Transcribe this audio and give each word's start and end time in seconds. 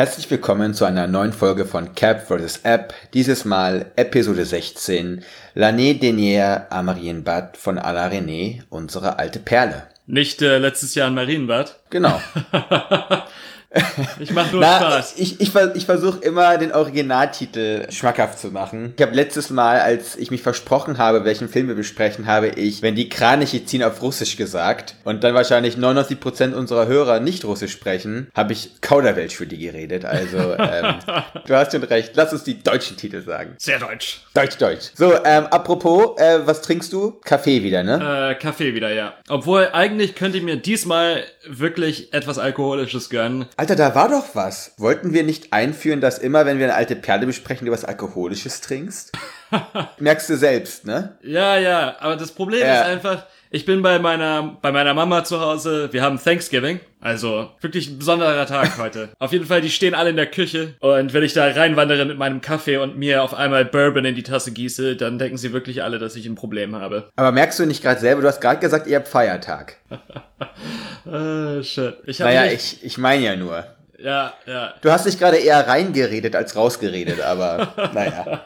Herzlich 0.00 0.30
willkommen 0.30 0.72
zu 0.72 0.86
einer 0.86 1.06
neuen 1.06 1.34
Folge 1.34 1.66
von 1.66 1.94
Cap 1.94 2.26
vs. 2.26 2.60
App, 2.62 2.94
dieses 3.12 3.44
Mal 3.44 3.92
Episode 3.96 4.46
16, 4.46 5.22
L'année 5.54 5.92
dernière 5.92 6.68
à 6.70 6.82
Marienbad 6.82 7.58
von 7.58 7.76
Alain 7.76 8.10
René, 8.10 8.62
unsere 8.70 9.18
alte 9.18 9.40
Perle. 9.40 9.82
Nicht 10.06 10.40
äh, 10.40 10.56
letztes 10.56 10.94
Jahr 10.94 11.08
in 11.08 11.14
Marienbad. 11.16 11.80
Genau. 11.90 12.18
Ich 14.18 14.32
mach 14.32 14.50
nur 14.52 14.60
Na, 14.60 14.76
Spaß. 14.78 15.14
ich, 15.16 15.40
ich, 15.40 15.52
ich 15.74 15.86
versuche 15.86 16.18
immer 16.20 16.58
den 16.58 16.72
Originaltitel 16.72 17.90
schmackhaft 17.90 18.38
zu 18.38 18.48
machen. 18.48 18.94
Ich 18.96 19.02
habe 19.02 19.14
letztes 19.14 19.50
Mal, 19.50 19.80
als 19.80 20.16
ich 20.16 20.30
mich 20.30 20.42
versprochen 20.42 20.98
habe, 20.98 21.24
welchen 21.24 21.48
Film 21.48 21.68
wir 21.68 21.74
besprechen, 21.74 22.26
habe 22.26 22.48
ich, 22.48 22.82
wenn 22.82 22.94
die 22.94 23.08
Kraniche 23.08 23.64
ziehen, 23.64 23.82
auf 23.82 24.02
Russisch 24.02 24.36
gesagt. 24.36 24.96
Und 25.04 25.24
dann 25.24 25.34
wahrscheinlich 25.34 25.76
99% 25.76 26.52
unserer 26.52 26.86
Hörer 26.86 27.20
nicht 27.20 27.44
Russisch 27.44 27.72
sprechen, 27.72 28.28
habe 28.34 28.52
ich 28.52 28.80
Kauderwelsch 28.80 29.36
für 29.36 29.46
die 29.46 29.58
geredet. 29.58 30.04
Also, 30.04 30.54
ähm, 30.58 30.96
du 31.46 31.54
hast 31.54 31.72
schon 31.72 31.84
recht. 31.84 32.12
Lass 32.14 32.32
uns 32.32 32.44
die 32.44 32.62
deutschen 32.62 32.96
Titel 32.96 33.22
sagen. 33.22 33.54
Sehr 33.58 33.78
deutsch. 33.78 34.20
Deutsch, 34.34 34.56
Deutsch. 34.58 34.90
So, 34.94 35.14
ähm, 35.24 35.46
apropos, 35.46 36.18
äh, 36.18 36.40
was 36.44 36.62
trinkst 36.62 36.92
du? 36.92 37.20
Kaffee 37.24 37.62
wieder, 37.62 37.82
ne? 37.82 38.32
Äh, 38.32 38.34
Kaffee 38.34 38.74
wieder, 38.74 38.92
ja. 38.92 39.14
Obwohl, 39.28 39.68
eigentlich 39.72 40.14
könnte 40.14 40.38
ich 40.38 40.44
mir 40.44 40.56
diesmal 40.56 41.24
wirklich 41.46 42.12
etwas 42.12 42.38
Alkoholisches 42.38 43.10
gönnen. 43.10 43.46
Alter, 43.60 43.76
da 43.76 43.94
war 43.94 44.08
doch 44.08 44.34
was. 44.34 44.72
Wollten 44.78 45.12
wir 45.12 45.22
nicht 45.22 45.52
einführen, 45.52 46.00
dass 46.00 46.16
immer, 46.18 46.46
wenn 46.46 46.58
wir 46.58 46.64
eine 46.64 46.74
alte 46.76 46.96
Perle 46.96 47.26
besprechen, 47.26 47.66
du 47.66 47.72
was 47.72 47.84
Alkoholisches 47.84 48.62
trinkst? 48.62 49.12
Merkst 49.98 50.30
du 50.30 50.36
selbst, 50.38 50.86
ne? 50.86 51.18
Ja, 51.22 51.58
ja, 51.58 51.94
aber 52.00 52.16
das 52.16 52.32
Problem 52.32 52.62
Ja. 52.66 52.80
ist 52.80 52.86
einfach, 52.86 53.26
ich 53.50 53.66
bin 53.66 53.82
bei 53.82 53.98
meiner, 53.98 54.56
bei 54.62 54.72
meiner 54.72 54.94
Mama 54.94 55.24
zu 55.24 55.40
Hause. 55.42 55.90
Wir 55.92 56.02
haben 56.02 56.18
Thanksgiving. 56.18 56.80
Also, 57.02 57.50
wirklich 57.60 57.88
ein 57.90 57.98
besonderer 57.98 58.46
Tag 58.46 58.78
heute. 58.78 59.10
Auf 59.18 59.32
jeden 59.32 59.44
Fall, 59.44 59.60
die 59.60 59.68
stehen 59.68 59.94
alle 59.94 60.08
in 60.08 60.16
der 60.16 60.30
Küche. 60.30 60.76
Und 60.80 61.12
wenn 61.12 61.22
ich 61.22 61.34
da 61.34 61.44
reinwandere 61.46 62.06
mit 62.06 62.16
meinem 62.16 62.40
Kaffee 62.40 62.78
und 62.78 62.96
mir 62.96 63.22
auf 63.22 63.34
einmal 63.34 63.66
Bourbon 63.66 64.06
in 64.06 64.14
die 64.14 64.22
Tasse 64.22 64.52
gieße, 64.52 64.96
dann 64.96 65.18
denken 65.18 65.36
sie 65.36 65.52
wirklich 65.52 65.82
alle, 65.82 65.98
dass 65.98 66.16
ich 66.16 66.24
ein 66.24 66.34
Problem 66.34 66.76
habe. 66.76 67.10
Aber 67.14 67.30
merkst 67.30 67.58
du 67.58 67.66
nicht 67.66 67.82
gerade 67.82 68.00
selber, 68.00 68.22
du 68.22 68.28
hast 68.28 68.40
gerade 68.40 68.60
gesagt, 68.60 68.86
ihr 68.86 68.96
habt 68.96 69.08
Feiertag. 69.08 69.76
Äh, 71.06 71.62
shit. 71.62 71.96
Ich 72.06 72.18
Naja, 72.18 72.46
ich, 72.46 72.82
ich 72.82 72.98
meine 72.98 73.24
ja 73.24 73.36
nur. 73.36 73.64
Ja, 74.02 74.34
ja. 74.46 74.74
Du 74.80 74.90
hast 74.90 75.06
dich 75.06 75.18
gerade 75.18 75.36
eher 75.36 75.66
reingeredet 75.68 76.34
als 76.34 76.56
rausgeredet, 76.56 77.20
aber 77.20 77.74
naja. 77.94 78.42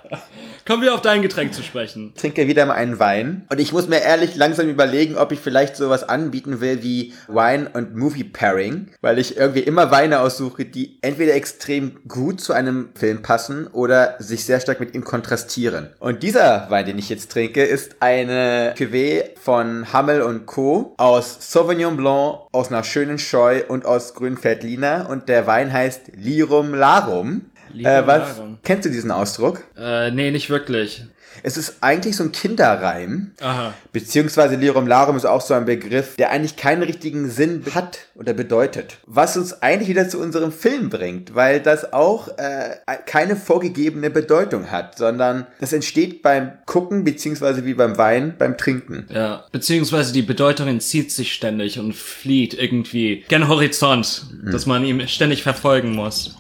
Kommen 0.67 0.83
wir 0.83 0.95
auf 0.95 1.03
dein 1.03 1.21
Getränk 1.21 1.53
zu 1.53 1.63
sprechen. 1.63 2.15
Trinke 2.17 2.49
wieder 2.49 2.65
mal 2.65 2.75
einen 2.75 2.99
Wein. 2.99 3.47
Und 3.51 3.61
ich 3.61 3.73
muss 3.73 3.87
mir 3.87 4.01
ehrlich 4.01 4.35
langsam 4.35 4.69
überlegen, 4.69 5.17
ob 5.17 5.31
ich 5.31 5.39
vielleicht 5.39 5.77
sowas 5.77 6.09
anbieten 6.09 6.63
will 6.63 6.83
wie 6.83 7.13
Wine 7.29 7.69
und 7.75 7.95
Movie 7.95 8.25
Pairing, 8.25 8.89
weil 9.03 9.19
ich 9.19 9.37
irgendwie 9.37 9.61
immer 9.61 9.91
Weine 9.91 10.21
aussuche, 10.21 10.65
die 10.65 10.99
entweder 11.03 11.35
extrem 11.35 12.01
gut 12.09 12.41
zu 12.41 12.55
einem 12.55 12.89
Film 12.95 13.21
passen 13.21 13.67
oder 13.67 14.17
sich 14.21 14.47
sehr 14.47 14.59
stark 14.59 14.81
mit 14.81 14.95
ihm 14.95 15.05
kontrastieren. 15.05 15.91
Und 15.99 16.23
dieser 16.23 16.71
Wein, 16.71 16.87
den 16.87 16.99
ich 16.99 17.11
jetzt 17.11 17.31
trinke, 17.31 17.63
ist 17.63 17.97
eine 18.01 18.75
Cuvée 18.75 19.37
von 19.39 19.93
Hammel 19.93 20.23
und 20.23 20.47
Co. 20.47 20.95
aus 20.97 21.53
Sauvignon 21.53 21.99
Blanc, 21.99 22.39
aus 22.53 22.69
einer 22.69 22.85
schönen 22.85 23.19
Scheu 23.19 23.63
und 23.69 23.85
aus 23.85 24.15
Grünfeldliner. 24.15 25.09
Und 25.11 25.29
der 25.29 25.44
Wein 25.47 25.73
heißt 25.73 26.13
Lirum 26.17 26.75
Larum. 26.75 27.51
Lirum 27.73 27.93
äh, 27.93 28.07
was, 28.07 28.37
Larum. 28.39 28.59
Kennst 28.63 28.87
du 28.87 28.91
diesen 28.91 29.11
Ausdruck? 29.11 29.65
Äh, 29.77 30.11
nee, 30.11 30.31
nicht 30.31 30.51
wirklich. 30.51 31.05
Es 31.47 31.59
ist 31.59 31.77
eigentlich 31.83 32.17
so 32.17 32.25
ein 32.25 32.33
Kinderreim. 32.33 33.33
Aha. 33.43 33.75
Beziehungsweise 33.93 34.57
Lirum 34.57 34.87
Larum 34.87 35.15
ist 35.15 35.27
auch 35.27 35.43
so 35.43 35.53
ein 35.53 35.67
Begriff, 35.67 36.17
der 36.17 36.31
eigentlich 36.31 36.57
keinen 36.57 36.83
richtigen 36.83 37.29
Sinn 37.29 37.63
hat 37.75 37.99
oder 38.15 38.33
bedeutet. 38.33 38.97
Was 39.07 39.37
uns 39.37 39.61
eigentlich 39.61 39.91
wieder 39.91 40.09
zu 40.09 40.19
unserem 40.21 40.53
Film 40.53 40.89
bringt, 40.89 41.35
weil 41.35 41.61
das 41.61 41.93
auch 41.93 42.29
äh, 42.39 42.77
keine 43.05 43.37
vorgegebene 43.37 44.09
Bedeutung 44.09 44.71
hat, 44.71 44.97
sondern 44.97 45.47
das 45.61 45.75
entsteht 45.75 46.23
beim 46.23 46.53
Gucken, 46.65 47.05
beziehungsweise 47.05 47.67
wie 47.67 47.75
beim 47.75 47.99
Wein, 47.99 48.37
beim 48.39 48.57
Trinken. 48.57 49.07
Ja, 49.13 49.45
beziehungsweise 49.53 50.15
die 50.15 50.23
Bedeutung 50.23 50.67
entzieht 50.67 51.13
sich 51.13 51.35
ständig 51.35 51.79
und 51.79 51.95
flieht 51.95 52.55
irgendwie 52.55 53.23
gen 53.29 53.49
Horizont, 53.49 54.29
dass 54.51 54.65
man 54.65 54.83
ihm 54.83 55.07
ständig 55.09 55.43
verfolgen 55.43 55.95
muss. 55.95 56.37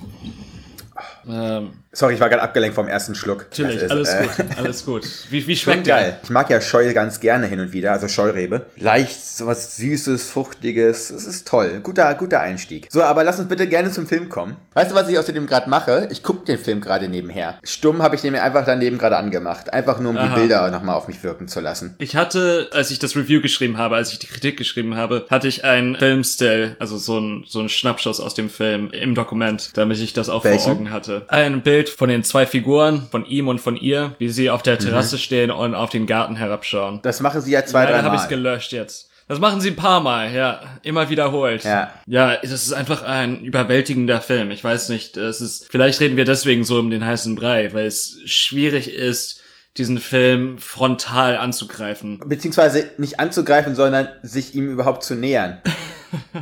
Ähm, 1.28 1.72
Sorry, 1.94 2.14
ich 2.14 2.20
war 2.20 2.28
gerade 2.28 2.42
abgelenkt 2.42 2.74
vom 2.74 2.88
ersten 2.88 3.14
Schluck. 3.14 3.46
natürlich, 3.50 3.82
ist, 3.82 3.90
alles 3.90 4.08
äh, 4.08 4.26
gut, 4.26 4.58
alles 4.58 4.84
gut. 4.84 5.08
Wie, 5.30 5.46
wie 5.46 5.56
Schmeckt 5.64 5.86
schmeckt 5.86 5.86
geil. 5.86 6.18
Ich 6.22 6.30
mag 6.30 6.50
ja 6.50 6.60
Scheu 6.60 6.92
ganz 6.92 7.20
gerne 7.20 7.46
hin 7.46 7.60
und 7.60 7.72
wieder, 7.72 7.92
also 7.92 8.08
Scheurebe. 8.08 8.66
Leicht, 8.76 9.24
sowas 9.24 9.76
Süßes, 9.76 10.30
Fruchtiges. 10.30 11.10
Es 11.10 11.26
ist 11.26 11.46
toll. 11.46 11.80
Guter, 11.82 12.14
guter 12.14 12.40
Einstieg. 12.40 12.88
So, 12.90 13.02
aber 13.02 13.24
lass 13.24 13.38
uns 13.38 13.48
bitte 13.48 13.66
gerne 13.68 13.90
zum 13.90 14.06
Film 14.06 14.28
kommen. 14.28 14.56
Weißt 14.74 14.90
du, 14.90 14.94
was 14.94 15.08
ich 15.08 15.18
außerdem 15.18 15.46
gerade 15.46 15.70
mache? 15.70 16.08
Ich 16.10 16.22
gucke 16.22 16.44
den 16.44 16.58
Film 16.58 16.80
gerade 16.80 17.08
nebenher. 17.08 17.58
Stumm 17.62 18.02
habe 18.02 18.16
ich 18.16 18.22
den 18.22 18.32
mir 18.32 18.42
einfach 18.42 18.64
daneben 18.64 18.98
gerade 18.98 19.16
angemacht. 19.16 19.72
Einfach 19.72 20.00
nur, 20.00 20.10
um 20.10 20.16
Aha. 20.16 20.34
die 20.34 20.40
Bilder 20.40 20.70
nochmal 20.70 20.96
auf 20.96 21.08
mich 21.08 21.22
wirken 21.22 21.48
zu 21.48 21.60
lassen. 21.60 21.94
Ich 21.98 22.16
hatte, 22.16 22.68
als 22.72 22.90
ich 22.90 22.98
das 22.98 23.16
Review 23.16 23.40
geschrieben 23.40 23.78
habe, 23.78 23.96
als 23.96 24.12
ich 24.12 24.18
die 24.18 24.26
Kritik 24.26 24.56
geschrieben 24.56 24.96
habe, 24.96 25.26
hatte 25.30 25.48
ich 25.48 25.64
einen 25.64 25.96
Filmstill, 25.96 26.76
also 26.78 26.96
so 26.98 27.18
ein, 27.18 27.44
so 27.46 27.60
ein 27.60 27.68
Schnappschuss 27.68 28.20
aus 28.20 28.34
dem 28.34 28.50
Film 28.50 28.90
im 28.90 29.14
Dokument, 29.14 29.70
damit 29.74 29.98
ich 29.98 30.12
das 30.12 30.28
auch 30.28 30.44
Welchen? 30.44 30.62
vor 30.62 30.72
Augen 30.72 30.90
hatte. 30.90 31.22
Ein 31.28 31.62
Bild 31.62 31.83
von 31.88 32.08
den 32.08 32.24
zwei 32.24 32.46
Figuren, 32.46 33.06
von 33.10 33.24
ihm 33.26 33.48
und 33.48 33.60
von 33.60 33.76
ihr, 33.76 34.14
wie 34.18 34.28
sie 34.28 34.50
auf 34.50 34.62
der 34.62 34.78
Terrasse 34.78 35.18
stehen 35.18 35.50
und 35.50 35.74
auf 35.74 35.90
den 35.90 36.06
Garten 36.06 36.36
herabschauen. 36.36 37.00
Das 37.02 37.20
machen 37.20 37.40
sie 37.40 37.52
ja 37.52 37.64
zwei, 37.64 37.84
Leider 37.84 37.98
drei 37.98 38.02
habe 38.04 38.16
ich 38.16 38.22
es 38.22 38.30
Mal. 38.30 38.36
gelöscht 38.36 38.72
jetzt. 38.72 39.10
Das 39.26 39.38
machen 39.38 39.60
sie 39.62 39.70
ein 39.70 39.76
paar 39.76 40.00
Mal, 40.00 40.34
ja. 40.34 40.60
Immer 40.82 41.08
wiederholt. 41.08 41.64
Ja. 41.64 41.90
Ja, 42.06 42.36
das 42.36 42.52
ist 42.52 42.74
einfach 42.74 43.02
ein 43.02 43.40
überwältigender 43.40 44.20
Film. 44.20 44.50
Ich 44.50 44.62
weiß 44.62 44.90
nicht, 44.90 45.16
es 45.16 45.40
ist, 45.40 45.66
vielleicht 45.70 46.00
reden 46.00 46.18
wir 46.18 46.26
deswegen 46.26 46.62
so 46.64 46.78
um 46.78 46.90
den 46.90 47.04
heißen 47.06 47.34
Brei, 47.34 47.72
weil 47.72 47.86
es 47.86 48.18
schwierig 48.26 48.92
ist, 48.92 49.40
diesen 49.76 49.98
Film 49.98 50.58
frontal 50.58 51.36
anzugreifen. 51.36 52.20
Beziehungsweise 52.24 52.90
nicht 52.96 53.18
anzugreifen, 53.18 53.74
sondern 53.74 54.08
sich 54.22 54.54
ihm 54.54 54.70
überhaupt 54.70 55.02
zu 55.04 55.14
nähern. 55.14 55.58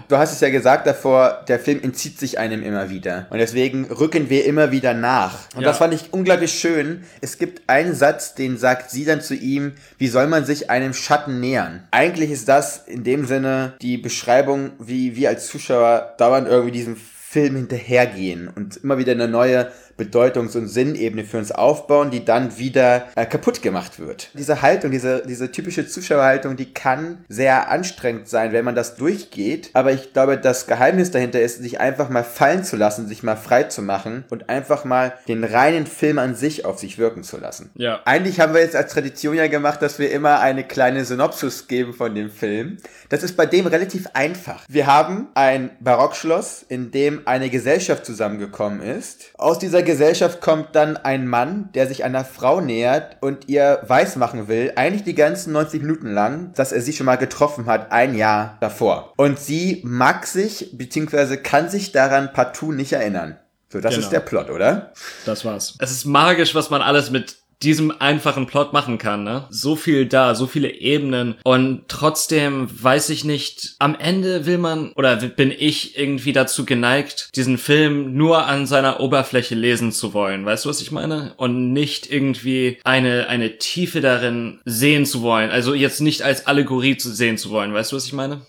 Du 0.09 0.19
hast 0.19 0.33
es 0.33 0.41
ja 0.41 0.51
gesagt 0.51 0.87
davor, 0.87 1.45
der 1.49 1.59
Film 1.59 1.81
entzieht 1.83 2.19
sich 2.19 2.39
einem 2.39 2.63
immer 2.63 2.91
wieder. 2.91 3.27
Und 3.31 3.39
deswegen 3.39 3.87
rücken 3.87 4.29
wir 4.29 4.45
immer 4.45 4.71
wieder 4.71 4.93
nach. 4.93 5.39
Und 5.55 5.63
Ja. 5.63 5.69
das 5.69 5.79
fand 5.79 5.95
ich 5.95 6.13
unglaublich 6.13 6.53
schön. 6.53 7.05
Es 7.23 7.39
gibt 7.39 7.63
einen 7.71 7.95
Satz, 7.95 8.35
den 8.35 8.59
sagt 8.59 8.91
sie 8.91 9.07
dann 9.07 9.23
zu 9.23 9.35
ihm, 9.35 9.73
wie 9.97 10.09
soll 10.09 10.27
man 10.27 10.45
sich 10.45 10.69
einem 10.69 10.93
Schatten 10.93 11.41
nähern? 11.41 11.85
Eigentlich 11.91 12.31
ist 12.31 12.49
das 12.49 12.87
in 12.87 13.03
dem 13.03 13.25
Sinne 13.25 13.73
die 13.81 13.97
Beschreibung, 13.97 14.73
wie 14.79 15.17
wir 15.17 15.31
als 15.31 15.47
Zuschauer 15.47 16.17
dauernd 16.19 16.49
irgendwie 16.49 16.73
diesem 16.73 16.97
Film 16.97 17.57
hinterhergehen 17.57 18.49
und 18.49 18.77
immer 18.77 18.99
wieder 18.99 19.13
eine 19.13 19.27
neue 19.27 19.73
Bedeutungs- 19.97 20.57
und 20.57 20.69
Sinnebene 20.69 21.25
für 21.25 21.39
uns 21.39 21.53
aufbauen, 21.53 22.11
die 22.11 22.25
dann 22.25 22.59
wieder 22.59 23.09
äh, 23.15 23.27
kaputt 23.27 23.63
gemacht 23.63 23.99
wird. 23.99 24.31
Diese 24.35 24.63
Haltung, 24.63 24.91
diese, 24.91 25.23
diese 25.27 25.51
typische 25.53 25.87
Zuschauerhaltung, 25.87 26.57
die 26.57 26.73
kann 26.73 27.25
sehr 27.29 27.71
anstrengend 27.71 28.29
sein, 28.29 28.53
wenn 28.53 28.65
man 28.65 28.75
das 28.75 28.97
durchgeht. 28.97 29.71
Aber 29.75 29.93
ich 29.93 30.13
glaube, 30.13 30.39
das 30.39 30.67
Geheimnis 30.67 31.11
dahinter 31.11 31.41
ist, 31.41 31.63
sich 31.63 31.81
einfach 31.81 32.09
mal 32.09 32.25
fallen 32.25 32.65
zu 32.65 32.77
lassen, 32.77 33.07
sich 33.07 33.23
mal 33.23 33.37
frei 33.37 33.65
zu 33.65 33.83
machen 33.83 34.25
und 34.31 34.49
einfach 34.49 34.85
mal 34.85 35.15
den 35.29 35.45
reinen 35.45 35.87
Film 35.87 36.19
an 36.19 36.35
sich 36.35 36.65
auf 36.65 36.79
sich 36.79 36.99
wirken 36.99 37.23
zu 37.23 37.39
lassen. 37.39 37.71
Ja. 37.75 38.01
Eigentlich 38.05 38.41
haben 38.41 38.55
wir 38.55 38.61
jetzt 38.61 38.77
als 38.77 38.93
Tradition 38.93 39.35
ja 39.35 39.47
gemacht, 39.47 39.83
dass 39.83 39.99
wir 39.99 40.11
immer 40.11 40.41
eine 40.41 40.65
kleine 40.65 41.05
Synopsis 41.05 41.69
geben 41.69 41.93
von 41.93 42.15
dem 42.15 42.31
Film. 42.31 42.79
Das 43.09 43.23
ist 43.23 43.37
bei 43.37 43.47
dem 43.47 43.67
relativ 43.67 44.09
einfach. 44.15 44.65
Wir 44.69 44.87
haben 44.87 45.29
ein 45.35 45.71
Barockschloss, 45.81 46.65
in 46.69 46.91
dem 46.91 47.27
eine 47.27 47.51
Gesellschaft 47.51 48.07
zusammengekommen 48.07 48.81
ist. 48.81 49.31
Aus 49.37 49.59
dieser 49.59 49.82
Gesellschaft 49.83 50.41
kommt 50.41 50.75
dann 50.75 50.97
ein 50.97 51.27
Mann, 51.27 51.69
der 51.75 51.87
sich 51.87 52.05
einer 52.05 52.25
Frau 52.25 52.61
nähert 52.61 53.17
und 53.21 53.49
ihr 53.49 53.81
weismachen 53.87 54.49
will, 54.49 54.73
eigentlich 54.77 55.05
die 55.05 55.15
ganzen 55.15 55.53
90 55.53 55.83
Minuten 55.83 56.09
lang, 56.13 56.53
dass 56.55 56.73
er 56.73 56.81
sie 56.81 56.93
schon 56.93 57.07
mal 57.07 57.17
getroffen 57.17 57.67
hat, 57.67 57.93
ein 57.93 58.15
Jahr 58.15 58.57
davor. 58.61 59.13
Und 59.17 59.39
sie 59.39 59.81
mag 59.85 60.27
sich, 60.27 60.71
beziehungsweise 60.77 61.39
kann 61.39 61.69
sich 61.69 61.93
daran 61.93 62.33
partout 62.33 62.73
nicht 62.73 62.93
erinnern. 62.93 63.39
So, 63.73 63.81
das 63.81 63.95
Genau. 63.95 64.05
ist 64.05 64.13
der 64.13 64.21
Plot, 64.21 64.51
oder? 64.51 64.93
Das 65.25 65.45
war's. 65.45 65.77
Es 65.79 65.91
ist 65.91 66.05
magisch, 66.05 66.55
was 66.55 66.69
man 66.69 66.83
alles 66.83 67.11
mit 67.11 67.37
diesem 67.63 67.93
einfachen 68.01 68.47
Plot 68.47 68.73
machen 68.73 68.99
kann, 68.99 69.25
ne? 69.25 69.47
So 69.51 69.77
viel 69.77 70.07
da, 70.07 70.35
so 70.35 70.47
viele 70.47 70.71
Ebenen 70.71 71.37
und 71.45 71.83
trotzdem 71.89 72.69
weiß 72.71 73.11
ich 73.11 73.25
nicht, 73.25 73.75
am 73.79 73.95
Ende 73.95 74.47
will 74.47 74.59
man 74.59 74.93
oder 74.93 75.17
bin 75.17 75.51
ich 75.57 75.99
irgendwie 75.99 76.33
dazu 76.33 76.65
geneigt, 76.65 77.31
diesen 77.35 77.59
Film 77.59 78.15
nur 78.15 78.47
an 78.47 78.67
seiner 78.67 79.01
Oberfläche 79.01 79.55
lesen 79.55 79.93
zu 79.93 80.15
wollen. 80.15 80.45
Weißt 80.45 80.65
du, 80.65 80.69
was 80.69 80.81
ich 80.81 80.93
meine? 80.93 81.35
Und 81.37 81.73
nicht 81.73 82.11
irgendwie 82.11 82.79
eine, 82.85 83.29
eine 83.29 83.59
Tiefe 83.59 84.01
darin 84.01 84.61
sehen 84.65 85.07
zu 85.07 85.23
wollen. 85.23 85.51
Also 85.51 85.75
jetzt 85.75 86.01
nicht 86.01 86.23
als 86.23 86.47
Allegorie 86.47 86.97
zu 86.97 87.11
sehen 87.11 87.39
zu 87.39 87.51
wollen. 87.51 87.73
Weißt 87.73 87.93
du, 87.93 87.97
was 87.97 88.07
ich 88.07 88.13
meine? 88.13 88.43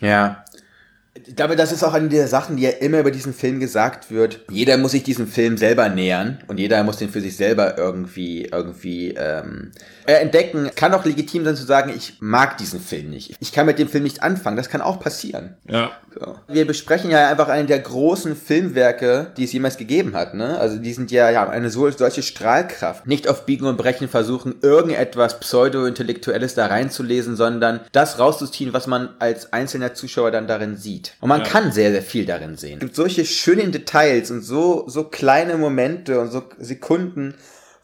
Ja. 0.00 0.44
Ich 1.24 1.36
glaube, 1.36 1.56
das 1.56 1.72
ist 1.72 1.82
auch 1.82 1.94
eine 1.94 2.08
der 2.08 2.28
Sachen, 2.28 2.56
die 2.56 2.64
ja 2.64 2.70
immer 2.70 3.00
über 3.00 3.10
diesen 3.10 3.32
Film 3.32 3.60
gesagt 3.60 4.10
wird. 4.10 4.40
Jeder 4.50 4.76
muss 4.76 4.92
sich 4.92 5.02
diesem 5.02 5.26
Film 5.26 5.56
selber 5.56 5.88
nähern 5.88 6.38
und 6.48 6.58
jeder 6.58 6.82
muss 6.84 6.98
den 6.98 7.08
für 7.08 7.20
sich 7.20 7.36
selber 7.36 7.78
irgendwie, 7.78 8.46
irgendwie 8.46 9.14
ähm, 9.16 9.72
äh, 10.06 10.14
entdecken. 10.14 10.70
Kann 10.74 10.94
auch 10.94 11.04
legitim 11.04 11.44
sein 11.44 11.56
zu 11.56 11.64
sagen, 11.64 11.92
ich 11.94 12.18
mag 12.20 12.58
diesen 12.58 12.80
Film 12.80 13.10
nicht. 13.10 13.34
Ich 13.40 13.52
kann 13.52 13.66
mit 13.66 13.78
dem 13.78 13.88
Film 13.88 14.04
nicht 14.04 14.22
anfangen. 14.22 14.56
Das 14.56 14.68
kann 14.68 14.80
auch 14.80 15.00
passieren. 15.00 15.56
Ja. 15.68 15.92
So. 16.18 16.36
Wir 16.48 16.66
besprechen 16.66 17.10
ja 17.10 17.28
einfach 17.28 17.48
einen 17.48 17.66
der 17.66 17.78
großen 17.78 18.36
Filmwerke, 18.36 19.32
die 19.36 19.44
es 19.44 19.52
jemals 19.52 19.76
gegeben 19.76 20.14
hat. 20.14 20.34
Ne? 20.34 20.58
Also 20.58 20.78
die 20.78 20.92
sind 20.92 21.10
ja, 21.10 21.30
ja 21.30 21.48
eine 21.48 21.70
so, 21.70 21.90
solche 21.90 22.22
Strahlkraft. 22.22 23.06
Nicht 23.06 23.28
auf 23.28 23.44
Biegen 23.46 23.66
und 23.66 23.76
Brechen 23.76 24.08
versuchen, 24.08 24.54
irgendetwas 24.62 25.40
Pseudo-Intellektuelles 25.40 26.54
da 26.54 26.66
reinzulesen, 26.66 27.36
sondern 27.36 27.80
das 27.92 28.18
rauszuziehen, 28.18 28.72
was 28.72 28.86
man 28.86 29.10
als 29.18 29.52
einzelner 29.52 29.94
Zuschauer 29.94 30.30
dann 30.30 30.46
darin 30.46 30.76
sieht. 30.76 31.05
Und 31.20 31.28
man 31.28 31.40
Ja. 31.40 31.46
kann 31.46 31.72
sehr, 31.72 31.92
sehr 31.92 32.02
viel 32.02 32.26
darin 32.26 32.56
sehen. 32.56 32.74
Es 32.74 32.80
gibt 32.80 32.94
solche 32.96 33.24
schönen 33.24 33.72
Details 33.72 34.30
und 34.30 34.42
so, 34.42 34.84
so 34.88 35.04
kleine 35.04 35.56
Momente 35.56 36.20
und 36.20 36.30
so 36.30 36.42
Sekunden, 36.58 37.34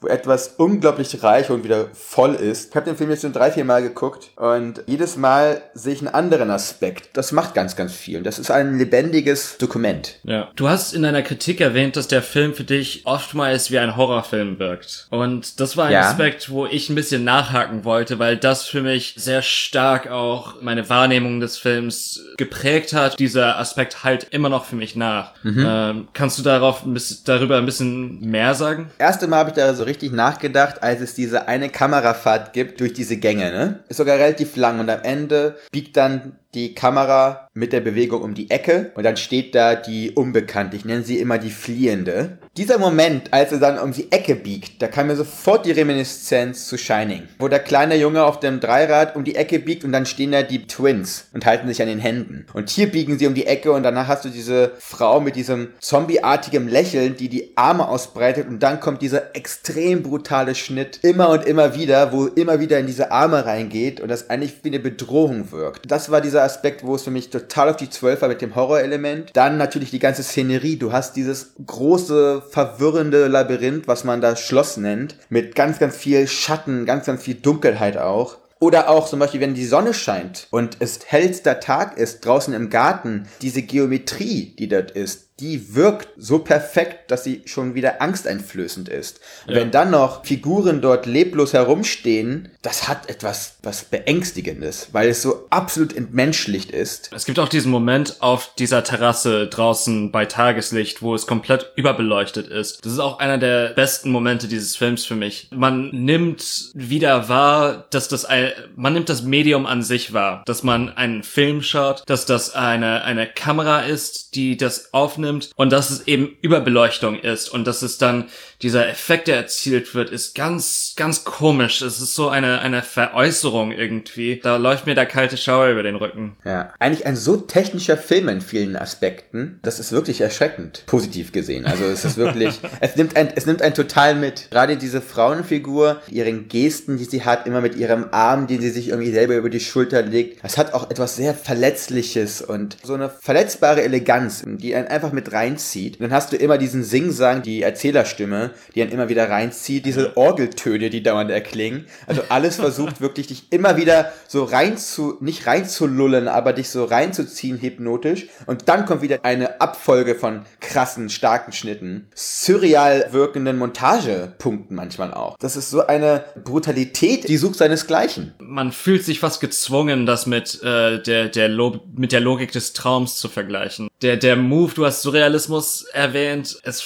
wo 0.02 0.08
etwas 0.08 0.54
unglaublich 0.58 1.22
reich 1.22 1.48
und 1.50 1.64
wieder 1.64 1.86
voll 1.94 2.34
ist. 2.34 2.70
Ich 2.70 2.76
habe 2.76 2.86
den 2.86 2.96
Film 2.96 3.10
jetzt 3.10 3.22
schon 3.22 3.32
drei, 3.32 3.50
vier 3.50 3.64
Mal 3.64 3.82
geguckt 3.82 4.30
und 4.36 4.82
jedes 4.86 5.16
Mal 5.16 5.62
sehe 5.74 5.94
ich 5.94 6.00
einen 6.00 6.14
anderen 6.14 6.50
Aspekt. 6.50 7.10
Das 7.16 7.32
macht 7.32 7.54
ganz, 7.54 7.76
ganz 7.76 7.92
viel. 7.92 8.18
Und 8.18 8.24
das 8.24 8.38
ist 8.38 8.50
ein 8.50 8.78
lebendiges 8.78 9.56
Dokument. 9.58 10.16
Ja. 10.24 10.50
Du 10.56 10.68
hast 10.68 10.92
in 10.92 11.02
deiner 11.02 11.22
Kritik 11.22 11.60
erwähnt, 11.60 11.96
dass 11.96 12.08
der 12.08 12.22
Film 12.22 12.54
für 12.54 12.64
dich 12.64 13.02
oftmals 13.04 13.70
wie 13.70 13.78
ein 13.78 13.96
Horrorfilm 13.96 14.58
wirkt. 14.58 15.06
Und 15.10 15.60
das 15.60 15.76
war 15.76 15.86
ein 15.86 15.92
Ja. 15.92 16.10
Aspekt, 16.10 16.50
wo 16.50 16.66
ich 16.66 16.88
ein 16.90 16.94
bisschen 16.94 17.24
nachhaken 17.24 17.84
wollte, 17.84 18.18
weil 18.18 18.36
das 18.36 18.66
für 18.66 18.82
mich 18.82 19.14
sehr 19.16 19.42
stark 19.42 20.10
auch 20.10 20.60
meine 20.60 20.88
Wahrnehmung 20.88 21.40
des 21.40 21.58
Films 21.58 22.20
geprägt 22.36 22.92
hat. 22.92 23.18
Dieser 23.18 23.58
Aspekt 23.58 24.02
halt 24.04 24.26
immer 24.30 24.48
noch 24.48 24.64
für 24.64 24.76
mich 24.76 24.96
nach. 24.96 25.32
Ähm, 25.44 26.08
kannst 26.12 26.38
du 26.38 26.42
darauf 26.42 26.84
ein 26.84 26.94
bisschen, 26.94 27.18
darüber 27.24 27.56
ein 27.58 27.66
bisschen 27.66 28.20
mehr 28.20 28.54
sagen? 28.54 28.90
Erste 28.98 29.26
Mal 29.28 29.38
habe 29.38 29.50
ich 29.50 29.56
da 29.56 29.72
so 29.74 29.84
richtig 29.92 30.12
nachgedacht, 30.12 30.82
als 30.82 31.00
es 31.02 31.14
diese 31.14 31.48
eine 31.48 31.68
Kamerafahrt 31.68 32.54
gibt 32.54 32.80
durch 32.80 32.94
diese 32.94 33.18
Gänge, 33.18 33.50
ne? 33.52 33.80
Ist 33.88 33.98
sogar 33.98 34.16
relativ 34.16 34.56
lang 34.56 34.80
und 34.80 34.88
am 34.88 35.02
Ende 35.02 35.56
biegt 35.70 35.96
dann 35.98 36.38
die 36.54 36.74
Kamera 36.74 37.48
mit 37.54 37.72
der 37.72 37.80
Bewegung 37.80 38.22
um 38.22 38.34
die 38.34 38.50
Ecke 38.50 38.92
und 38.94 39.04
dann 39.04 39.16
steht 39.16 39.54
da 39.54 39.74
die 39.74 40.12
Unbekannte. 40.12 40.76
Ich 40.76 40.84
nenne 40.84 41.02
sie 41.02 41.18
immer 41.18 41.38
die 41.38 41.50
Fliehende. 41.50 42.38
Dieser 42.56 42.78
Moment, 42.78 43.32
als 43.32 43.52
er 43.52 43.58
dann 43.58 43.78
um 43.78 43.92
die 43.92 44.12
Ecke 44.12 44.34
biegt, 44.34 44.82
da 44.82 44.88
kam 44.88 45.06
mir 45.06 45.16
sofort 45.16 45.64
die 45.64 45.72
Reminiszenz 45.72 46.66
zu 46.66 46.76
Shining, 46.76 47.22
wo 47.38 47.48
der 47.48 47.60
kleine 47.60 47.96
Junge 47.96 48.24
auf 48.24 48.40
dem 48.40 48.60
Dreirad 48.60 49.16
um 49.16 49.24
die 49.24 49.36
Ecke 49.36 49.58
biegt 49.58 49.84
und 49.84 49.92
dann 49.92 50.04
stehen 50.04 50.32
da 50.32 50.42
die 50.42 50.66
Twins 50.66 51.28
und 51.32 51.46
halten 51.46 51.68
sich 51.68 51.80
an 51.80 51.88
den 51.88 51.98
Händen. 51.98 52.46
Und 52.52 52.68
hier 52.68 52.90
biegen 52.90 53.18
sie 53.18 53.26
um 53.26 53.34
die 53.34 53.46
Ecke 53.46 53.72
und 53.72 53.82
danach 53.82 54.08
hast 54.08 54.24
du 54.24 54.28
diese 54.28 54.72
Frau 54.78 55.20
mit 55.20 55.36
diesem 55.36 55.68
zombieartigem 55.80 56.68
Lächeln, 56.68 57.16
die 57.16 57.28
die 57.28 57.56
Arme 57.56 57.88
ausbreitet 57.88 58.48
und 58.48 58.62
dann 58.62 58.80
kommt 58.80 59.00
dieser 59.00 59.34
extrem 59.34 60.02
brutale 60.02 60.54
Schnitt 60.54 61.00
immer 61.02 61.30
und 61.30 61.46
immer 61.46 61.74
wieder, 61.74 62.12
wo 62.12 62.26
immer 62.26 62.60
wieder 62.60 62.78
in 62.78 62.86
diese 62.86 63.10
Arme 63.10 63.46
reingeht 63.46 64.00
und 64.00 64.08
das 64.08 64.28
eigentlich 64.30 64.56
wie 64.62 64.68
eine 64.68 64.80
Bedrohung 64.80 65.52
wirkt. 65.52 65.90
Das 65.90 66.10
war 66.10 66.20
dieser 66.20 66.41
Aspekt, 66.42 66.84
wo 66.84 66.94
es 66.94 67.02
für 67.02 67.10
mich 67.10 67.30
total 67.30 67.70
auf 67.70 67.76
die 67.76 67.90
Zwölf 67.90 68.22
war 68.22 68.28
mit 68.28 68.42
dem 68.42 68.54
Horrorelement. 68.54 69.30
Dann 69.34 69.56
natürlich 69.56 69.90
die 69.90 69.98
ganze 69.98 70.22
Szenerie. 70.22 70.76
Du 70.76 70.92
hast 70.92 71.16
dieses 71.16 71.54
große, 71.64 72.42
verwirrende 72.50 73.28
Labyrinth, 73.28 73.88
was 73.88 74.04
man 74.04 74.20
da 74.20 74.36
Schloss 74.36 74.76
nennt, 74.76 75.16
mit 75.28 75.54
ganz, 75.54 75.78
ganz 75.78 75.96
viel 75.96 76.26
Schatten, 76.26 76.84
ganz, 76.86 77.06
ganz 77.06 77.22
viel 77.22 77.34
Dunkelheit 77.34 77.96
auch. 77.96 78.38
Oder 78.62 78.90
auch 78.90 79.08
zum 79.08 79.18
Beispiel, 79.18 79.40
wenn 79.40 79.54
die 79.54 79.66
Sonne 79.66 79.92
scheint 79.92 80.46
und 80.52 80.76
es 80.78 81.00
hellster 81.04 81.58
Tag 81.58 81.98
ist, 81.98 82.24
draußen 82.24 82.54
im 82.54 82.70
Garten, 82.70 83.26
diese 83.40 83.62
Geometrie, 83.62 84.54
die 84.56 84.68
dort 84.68 84.92
ist, 84.92 85.30
die 85.40 85.74
wirkt 85.74 86.08
so 86.16 86.40
perfekt, 86.40 87.10
dass 87.10 87.24
sie 87.24 87.42
schon 87.46 87.74
wieder 87.74 88.00
angsteinflößend 88.02 88.88
ist. 88.88 89.20
Ja. 89.46 89.56
wenn 89.56 89.70
dann 89.70 89.90
noch 89.90 90.24
Figuren 90.24 90.80
dort 90.80 91.06
leblos 91.06 91.52
herumstehen, 91.52 92.50
das 92.60 92.88
hat 92.88 93.08
etwas 93.08 93.56
was 93.62 93.84
Beängstigendes, 93.84 94.88
weil 94.92 95.08
es 95.08 95.22
so 95.22 95.46
absolut 95.50 95.96
entmenschlicht 95.96 96.70
ist. 96.70 97.10
Es 97.14 97.24
gibt 97.24 97.38
auch 97.38 97.48
diesen 97.48 97.70
Moment 97.70 98.16
auf 98.20 98.54
dieser 98.58 98.84
Terrasse 98.84 99.48
draußen 99.48 100.12
bei 100.12 100.26
Tageslicht, 100.26 101.02
wo 101.02 101.14
es 101.14 101.26
komplett 101.26 101.72
überbeleuchtet 101.76 102.46
ist. 102.48 102.84
Das 102.84 102.92
ist 102.92 102.98
auch 102.98 103.18
einer 103.18 103.38
der 103.38 103.70
besten 103.70 104.10
Momente 104.10 104.48
dieses 104.48 104.76
Films 104.76 105.04
für 105.04 105.16
mich. 105.16 105.48
Man 105.50 105.90
nimmt 105.90 106.70
wieder 106.74 107.28
wahr, 107.28 107.86
dass 107.90 108.08
das 108.08 108.24
ein, 108.24 108.52
man 108.76 108.92
nimmt 108.92 109.08
das 109.08 109.22
Medium 109.22 109.66
an 109.66 109.82
sich 109.82 110.12
wahr, 110.12 110.42
dass 110.46 110.62
man 110.62 110.90
einen 110.90 111.22
Film 111.22 111.62
schaut, 111.62 112.02
dass 112.06 112.26
das 112.26 112.54
eine, 112.54 113.02
eine 113.04 113.26
Kamera 113.26 113.80
ist, 113.80 114.34
die 114.34 114.56
das 114.56 114.92
aufnimmt 114.92 115.21
und 115.56 115.72
dass 115.72 115.90
es 115.90 116.06
eben 116.06 116.36
Überbeleuchtung 116.40 117.18
ist 117.18 117.48
und 117.48 117.66
dass 117.66 117.82
es 117.82 117.98
dann 117.98 118.26
dieser 118.62 118.88
Effekt, 118.88 119.28
der 119.28 119.36
erzielt 119.36 119.94
wird, 119.94 120.10
ist 120.10 120.34
ganz, 120.34 120.94
ganz 120.96 121.24
komisch. 121.24 121.82
Es 121.82 122.00
ist 122.00 122.14
so 122.14 122.28
eine, 122.28 122.60
eine 122.60 122.82
Veräußerung 122.82 123.72
irgendwie. 123.72 124.40
Da 124.42 124.56
läuft 124.56 124.86
mir 124.86 124.94
der 124.94 125.06
kalte 125.06 125.36
Schauer 125.36 125.68
über 125.68 125.82
den 125.82 125.96
Rücken. 125.96 126.36
Ja, 126.44 126.72
eigentlich 126.78 127.06
ein 127.06 127.16
so 127.16 127.36
technischer 127.36 127.96
Film 127.96 128.28
in 128.28 128.40
vielen 128.40 128.76
Aspekten, 128.76 129.58
das 129.62 129.78
ist 129.78 129.92
wirklich 129.92 130.20
erschreckend, 130.20 130.84
positiv 130.86 131.32
gesehen. 131.32 131.66
Also 131.66 131.84
es 131.84 132.04
ist 132.04 132.16
wirklich, 132.16 132.60
es 132.80 132.96
nimmt 132.96 133.16
ein, 133.16 133.32
es 133.34 133.46
nimmt 133.46 133.62
einen 133.62 133.74
total 133.74 134.14
mit. 134.14 134.50
Gerade 134.50 134.76
diese 134.76 135.00
Frauenfigur, 135.00 136.00
ihren 136.08 136.48
Gesten, 136.48 136.98
die 136.98 137.04
sie 137.04 137.24
hat, 137.24 137.46
immer 137.46 137.60
mit 137.60 137.76
ihrem 137.76 138.06
Arm, 138.12 138.46
den 138.46 138.60
sie 138.60 138.70
sich 138.70 138.88
irgendwie 138.88 139.12
selber 139.12 139.36
über 139.36 139.50
die 139.50 139.60
Schulter 139.60 140.02
legt, 140.02 140.42
das 140.44 140.58
hat 140.58 140.74
auch 140.74 140.90
etwas 140.90 141.16
sehr 141.16 141.34
Verletzliches 141.34 142.42
und 142.42 142.76
so 142.82 142.94
eine 142.94 143.08
verletzbare 143.08 143.82
Eleganz, 143.82 144.42
die 144.46 144.74
einen 144.74 144.88
einfach 144.88 145.11
mit 145.12 145.32
reinzieht. 145.32 145.98
Und 145.98 146.04
dann 146.04 146.12
hast 146.12 146.32
du 146.32 146.36
immer 146.36 146.58
diesen 146.58 146.84
Singsang, 146.84 147.42
die 147.42 147.62
Erzählerstimme, 147.62 148.50
die 148.74 148.82
einen 148.82 148.92
immer 148.92 149.08
wieder 149.08 149.28
reinzieht, 149.28 149.86
diese 149.86 150.16
Orgeltöne, 150.16 150.90
die 150.90 151.02
dauernd 151.02 151.30
erklingen. 151.30 151.86
Also 152.06 152.22
alles 152.28 152.56
versucht 152.56 153.00
wirklich 153.00 153.26
dich 153.26 153.46
immer 153.50 153.76
wieder 153.76 154.12
so 154.28 154.44
rein 154.44 154.76
zu, 154.76 155.16
nicht 155.20 155.46
reinzulullen, 155.46 156.28
aber 156.28 156.52
dich 156.52 156.68
so 156.68 156.84
reinzuziehen 156.84 157.60
hypnotisch. 157.60 158.26
Und 158.46 158.68
dann 158.68 158.86
kommt 158.86 159.02
wieder 159.02 159.24
eine 159.24 159.60
Abfolge 159.60 160.14
von 160.14 160.42
krassen, 160.60 161.10
starken 161.10 161.52
Schnitten. 161.52 162.08
Surreal 162.14 163.08
wirkenden 163.12 163.58
Montagepunkten 163.58 164.76
manchmal 164.76 165.14
auch. 165.14 165.36
Das 165.38 165.56
ist 165.56 165.70
so 165.70 165.86
eine 165.86 166.24
Brutalität, 166.44 167.28
die 167.28 167.36
sucht 167.36 167.56
seinesgleichen. 167.56 168.34
man 168.38 168.72
fühlt 168.72 169.04
sich 169.04 169.20
fast 169.20 169.40
gezwungen, 169.40 170.06
das 170.06 170.26
mit 170.26 170.62
äh, 170.62 171.00
der 171.02 171.28
der 171.28 171.48
Lo 171.48 171.80
mit 171.94 172.12
der 172.12 172.20
Logik 172.20 172.52
des 172.52 172.72
Traums 172.72 173.16
zu 173.16 173.28
vergleichen. 173.28 173.88
Der 174.02 174.16
der 174.16 174.36
Move, 174.36 174.72
du 174.74 174.84
hast 174.84 175.02
Surrealismus 175.02 175.82
erwähnt, 175.92 176.58
es 176.64 176.82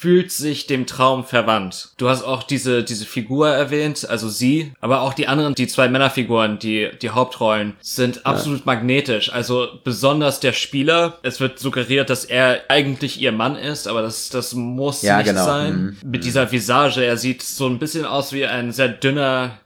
fühlt 0.00 0.32
sich 0.32 0.66
dem 0.66 0.86
Traum 0.86 1.24
verwandt. 1.26 1.90
Du 1.98 2.08
hast 2.08 2.22
auch 2.22 2.42
diese 2.42 2.82
diese 2.82 3.04
Figur 3.04 3.50
erwähnt, 3.50 4.08
also 4.08 4.30
sie, 4.30 4.72
aber 4.80 5.02
auch 5.02 5.12
die 5.12 5.28
anderen, 5.28 5.54
die 5.54 5.66
zwei 5.66 5.88
Männerfiguren, 5.88 6.58
die 6.58 6.88
die 7.02 7.10
Hauptrollen 7.10 7.76
sind 7.80 8.24
absolut 8.24 8.64
magnetisch. 8.64 9.30
Also 9.30 9.68
besonders 9.84 10.40
der 10.40 10.54
Spieler, 10.54 11.18
es 11.22 11.38
wird 11.38 11.58
suggeriert, 11.58 12.08
dass 12.08 12.24
er 12.24 12.62
eigentlich 12.68 13.20
ihr 13.20 13.32
Mann 13.32 13.56
ist, 13.56 13.88
aber 13.88 14.00
das 14.00 14.30
das 14.30 14.54
muss 14.54 15.02
Ja, 15.02 15.18
nicht 15.18 15.26
genau. 15.26 15.44
sein. 15.44 15.98
Mhm. 16.02 16.10
Mit 16.10 16.24
dieser 16.24 16.50
Visage, 16.50 17.04
er 17.04 17.18
sieht 17.18 17.42
so 17.42 17.66
ein 17.66 17.78
bisschen 17.78 18.06
aus 18.06 18.32
wie 18.32 18.46
ein 18.46 18.72
sehr 18.72 18.88
dünner 18.88 19.58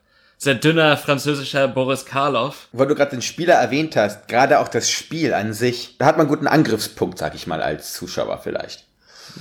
sehr 0.45 0.55
dünner 0.55 0.97
französischer 0.97 1.69
Boris 1.69 2.05
Karloff. 2.05 2.69
Weil 2.73 2.87
du 2.87 2.95
gerade 2.95 3.13
den 3.13 3.23
Spieler 3.23 3.55
erwähnt 3.55 3.97
hast, 3.97 4.29
gerade 4.29 4.61
auch 4.61 4.69
das 4.69 4.91
Spiel 4.91 5.35
an 5.35 5.53
sich, 5.53 5.97
da 5.99 6.07
hat 6.07 6.17
man 6.17 6.27
einen 6.27 6.35
guten 6.35 6.47
Angriffspunkt, 6.47 7.19
sag 7.19 7.35
ich 7.35 7.47
mal, 7.47 7.63
als 7.63 7.93
Zuschauer 7.95 8.39
vielleicht. 8.43 8.85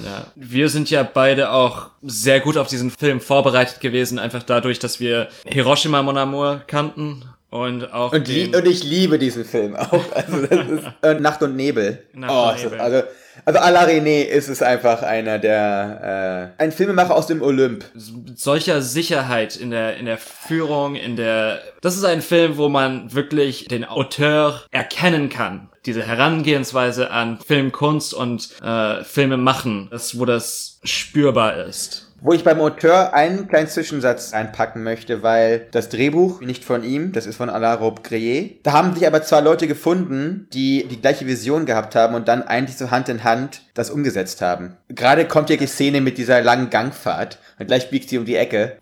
Ja. 0.03 0.25
Wir 0.35 0.69
sind 0.69 0.89
ja 0.89 1.03
beide 1.03 1.51
auch 1.51 1.89
sehr 2.01 2.39
gut 2.39 2.57
auf 2.57 2.67
diesen 2.67 2.89
Film 2.89 3.21
vorbereitet 3.21 3.79
gewesen, 3.79 4.17
einfach 4.17 4.43
dadurch, 4.43 4.79
dass 4.79 4.99
wir 4.99 5.27
Hiroshima 5.45 6.01
Mon 6.01 6.17
Amour 6.17 6.63
kannten 6.65 7.25
und 7.53 7.93
auch 7.93 8.11
Und, 8.13 8.27
den, 8.27 8.55
und 8.55 8.67
ich 8.67 8.83
liebe 8.83 9.19
diesen 9.19 9.45
Film 9.45 9.75
auch. 9.75 10.03
Also 10.15 10.47
das 10.47 10.67
ist, 10.67 10.85
äh, 11.03 11.13
Nacht 11.13 11.43
und 11.43 11.55
Nebel. 11.55 12.03
Nacht 12.13 12.31
oh, 12.33 12.49
und 12.49 12.71
Nebel. 12.71 12.79
also, 12.79 13.03
also 13.45 13.59
à 13.59 13.69
la 13.69 13.83
René 13.83 14.23
ist 14.23 14.49
es 14.49 14.63
einfach 14.63 15.03
einer 15.03 15.37
der, 15.37 16.51
äh, 16.57 16.63
ein 16.63 16.71
Filmemacher 16.71 17.15
aus 17.15 17.27
dem 17.27 17.43
Olymp. 17.43 17.85
solcher 18.33 18.81
Sicherheit 18.81 19.55
in 19.55 19.69
der 19.69 19.97
in 19.97 20.07
der 20.07 20.17
Führung, 20.17 20.95
in 20.95 21.15
der 21.15 21.61
das 21.81 21.95
ist 21.95 22.05
ein 22.05 22.23
Film, 22.23 22.57
wo 22.57 22.69
man 22.69 23.13
wirklich 23.13 23.65
den 23.65 23.85
Auteur 23.85 24.63
erkennen 24.71 25.29
kann. 25.29 25.69
Diese 25.85 26.01
Herangehensweise 26.01 27.11
an 27.11 27.37
Filmkunst 27.45 28.15
und 28.15 28.49
äh, 28.63 29.03
Filme 29.03 29.37
machen, 29.37 29.89
das, 29.91 30.17
wo 30.17 30.25
das 30.25 30.79
spürbar 30.83 31.67
ist. 31.67 32.12
Wo 32.25 32.31
ich 32.31 32.45
beim 32.45 32.61
Auteur 32.61 33.13
einen 33.13 33.49
kleinen 33.49 33.67
Zwischensatz 33.67 34.31
einpacken 34.31 34.81
möchte, 34.81 35.23
weil 35.23 35.67
das 35.71 35.89
Drehbuch 35.89 36.39
nicht 36.39 36.63
von 36.63 36.81
ihm, 36.81 37.11
das 37.11 37.25
ist 37.25 37.35
von 37.35 37.49
Alain 37.49 37.79
Robbe-Grelier. 37.79 38.51
Da 38.63 38.71
haben 38.71 38.93
sich 38.93 39.05
aber 39.05 39.23
zwei 39.23 39.41
Leute 39.41 39.67
gefunden, 39.67 40.47
die 40.53 40.87
die 40.87 41.01
gleiche 41.01 41.27
Vision 41.27 41.65
gehabt 41.65 41.95
haben 41.95 42.15
und 42.15 42.29
dann 42.29 42.41
eigentlich 42.41 42.77
so 42.77 42.91
Hand 42.91 43.09
in 43.09 43.25
Hand 43.25 43.63
das 43.73 43.89
umgesetzt 43.89 44.41
haben. 44.41 44.77
Gerade 44.87 45.27
kommt 45.27 45.49
ja 45.49 45.57
die 45.57 45.67
Szene 45.67 45.99
mit 45.99 46.17
dieser 46.17 46.41
langen 46.41 46.69
Gangfahrt 46.69 47.39
und 47.59 47.67
gleich 47.67 47.89
biegt 47.89 48.07
sie 48.07 48.17
um 48.17 48.23
die 48.23 48.37
Ecke. 48.37 48.77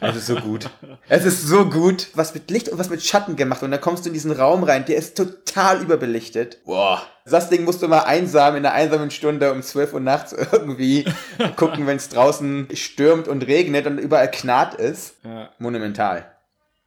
Es 0.00 0.16
ist 0.16 0.26
so 0.26 0.36
gut. 0.36 0.70
Es 1.08 1.24
ist 1.24 1.46
so 1.46 1.66
gut. 1.68 2.08
Was 2.14 2.34
mit 2.34 2.50
Licht 2.50 2.68
und 2.68 2.78
was 2.78 2.90
mit 2.90 3.02
Schatten 3.02 3.36
gemacht. 3.36 3.62
Und 3.62 3.70
dann 3.70 3.80
kommst 3.80 4.04
du 4.04 4.08
in 4.08 4.14
diesen 4.14 4.32
Raum 4.32 4.64
rein, 4.64 4.84
der 4.84 4.96
ist 4.96 5.16
total 5.16 5.82
überbelichtet. 5.82 6.64
Boah. 6.64 7.02
Das 7.24 7.50
Ding 7.50 7.64
musst 7.64 7.82
du 7.82 7.88
mal 7.88 8.00
einsam 8.00 8.56
in 8.56 8.64
einer 8.64 8.74
einsamen 8.74 9.10
Stunde 9.10 9.52
um 9.52 9.62
12 9.62 9.92
Uhr 9.92 10.00
nachts 10.00 10.32
irgendwie 10.52 11.04
gucken, 11.56 11.86
wenn 11.86 11.96
es 11.96 12.08
draußen 12.08 12.68
stürmt 12.74 13.28
und 13.28 13.46
regnet 13.46 13.86
und 13.86 13.98
überall 13.98 14.30
knarrt 14.30 14.74
ist. 14.74 15.16
Ja. 15.24 15.50
Monumental. 15.58 16.24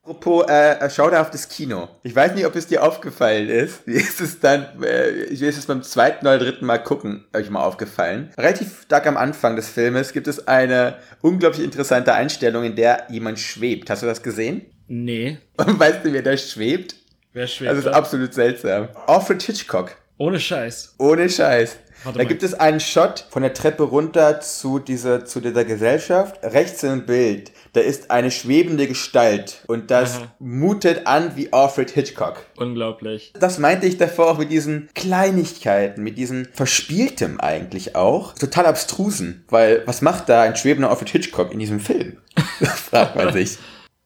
Apropos, 0.04 0.46
äh, 0.50 0.90
schau 0.90 1.12
da 1.12 1.22
auf 1.22 1.30
das 1.30 1.48
Kino. 1.48 1.88
Ich 2.02 2.16
weiß 2.16 2.34
nicht, 2.34 2.48
ob 2.48 2.56
es 2.56 2.66
dir 2.66 2.82
aufgefallen 2.84 3.50
ist. 3.50 3.82
Wie 3.86 3.94
ist 3.94 4.20
es 4.20 4.40
dann, 4.40 4.82
äh, 4.84 5.26
ich 5.26 5.42
ist 5.44 5.60
es 5.60 5.68
beim 5.68 5.84
zweiten 5.84 6.26
oder 6.26 6.40
dritten 6.40 6.66
Mal 6.66 6.80
gucken, 6.80 7.26
euch 7.36 7.52
mal 7.52 7.64
aufgefallen. 7.64 8.32
Relativ 8.36 8.82
stark 8.84 9.06
am 9.06 9.16
Anfang 9.16 9.56
des 9.56 9.70
Filmes 9.70 10.12
gibt 10.12 10.28
es 10.28 10.48
eine 10.48 10.98
unglaublich 11.22 11.64
interessante 11.64 12.14
Einstellung, 12.14 12.64
in 12.64 12.76
der 12.76 13.06
jemand 13.10 13.40
schwebt. 13.40 13.92
Hast 13.92 14.02
du 14.02 14.08
das 14.08 14.24
gesehen? 14.24 14.66
Nee. 14.88 15.38
Und 15.58 15.80
weißt 15.80 16.04
du, 16.04 16.12
wer 16.12 16.24
da 16.24 16.36
schwebt? 16.36 16.96
Wer 17.34 17.46
schwebt 17.46 17.72
Das 17.72 17.78
ist 17.78 17.86
da? 17.88 17.92
absolut 17.92 18.34
seltsam. 18.34 18.90
Alfred 19.06 19.44
Hitchcock. 19.44 19.96
Ohne 20.18 20.40
Scheiß. 20.40 20.96
Ohne 20.98 21.30
Scheiß. 21.30 21.78
Warte 22.04 22.18
da 22.18 22.24
mal. 22.24 22.28
gibt 22.28 22.42
es 22.42 22.56
einen 22.56 22.80
Shot 22.80 23.28
von 23.30 23.44
der 23.44 23.54
Treppe 23.54 23.84
runter 23.84 24.42
zu 24.42 24.80
dieser, 24.80 25.24
zu 25.26 25.40
dieser 25.40 25.64
Gesellschaft. 25.64 26.40
Rechts 26.44 26.82
im 26.82 27.06
Bild, 27.06 27.52
da 27.74 27.80
ist 27.80 28.12
eine 28.12 28.32
schwebende 28.32 28.88
Gestalt. 28.88 29.64
Und 29.68 29.92
das 29.92 30.18
Aha. 30.18 30.36
mutet 30.40 31.08
an 31.08 31.36
wie 31.36 31.54
Alfred 31.54 31.92
Hitchcock. 31.92 32.46
Unglaublich. 32.58 33.34
Das 33.40 33.60
meinte 33.60 33.88
ich 33.88 33.98
davor 33.98 34.32
auch 34.32 34.38
mit 34.38 34.52
diesen 34.52 34.90
Kleinigkeiten, 34.94 36.04
mit 36.04 36.18
diesen 36.18 36.46
Verspieltem 36.54 37.40
eigentlich 37.40 37.96
auch. 37.96 38.34
Total 38.36 38.66
abstrusen. 38.66 39.46
Weil, 39.50 39.84
was 39.86 40.02
macht 40.02 40.30
da 40.30 40.42
ein 40.42 40.56
schwebender 40.56 40.90
Alfred 40.90 41.10
Hitchcock 41.10 41.52
in 41.52 41.60
diesem 41.60 41.80
Film? 41.80 42.18
Fragt 42.62 43.16
man 43.16 43.34
sich. 43.34 43.58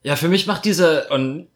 Ja, 0.04 0.16
für 0.16 0.28
mich 0.28 0.46
macht 0.46 0.66
diese, 0.66 1.08
und 1.10 1.48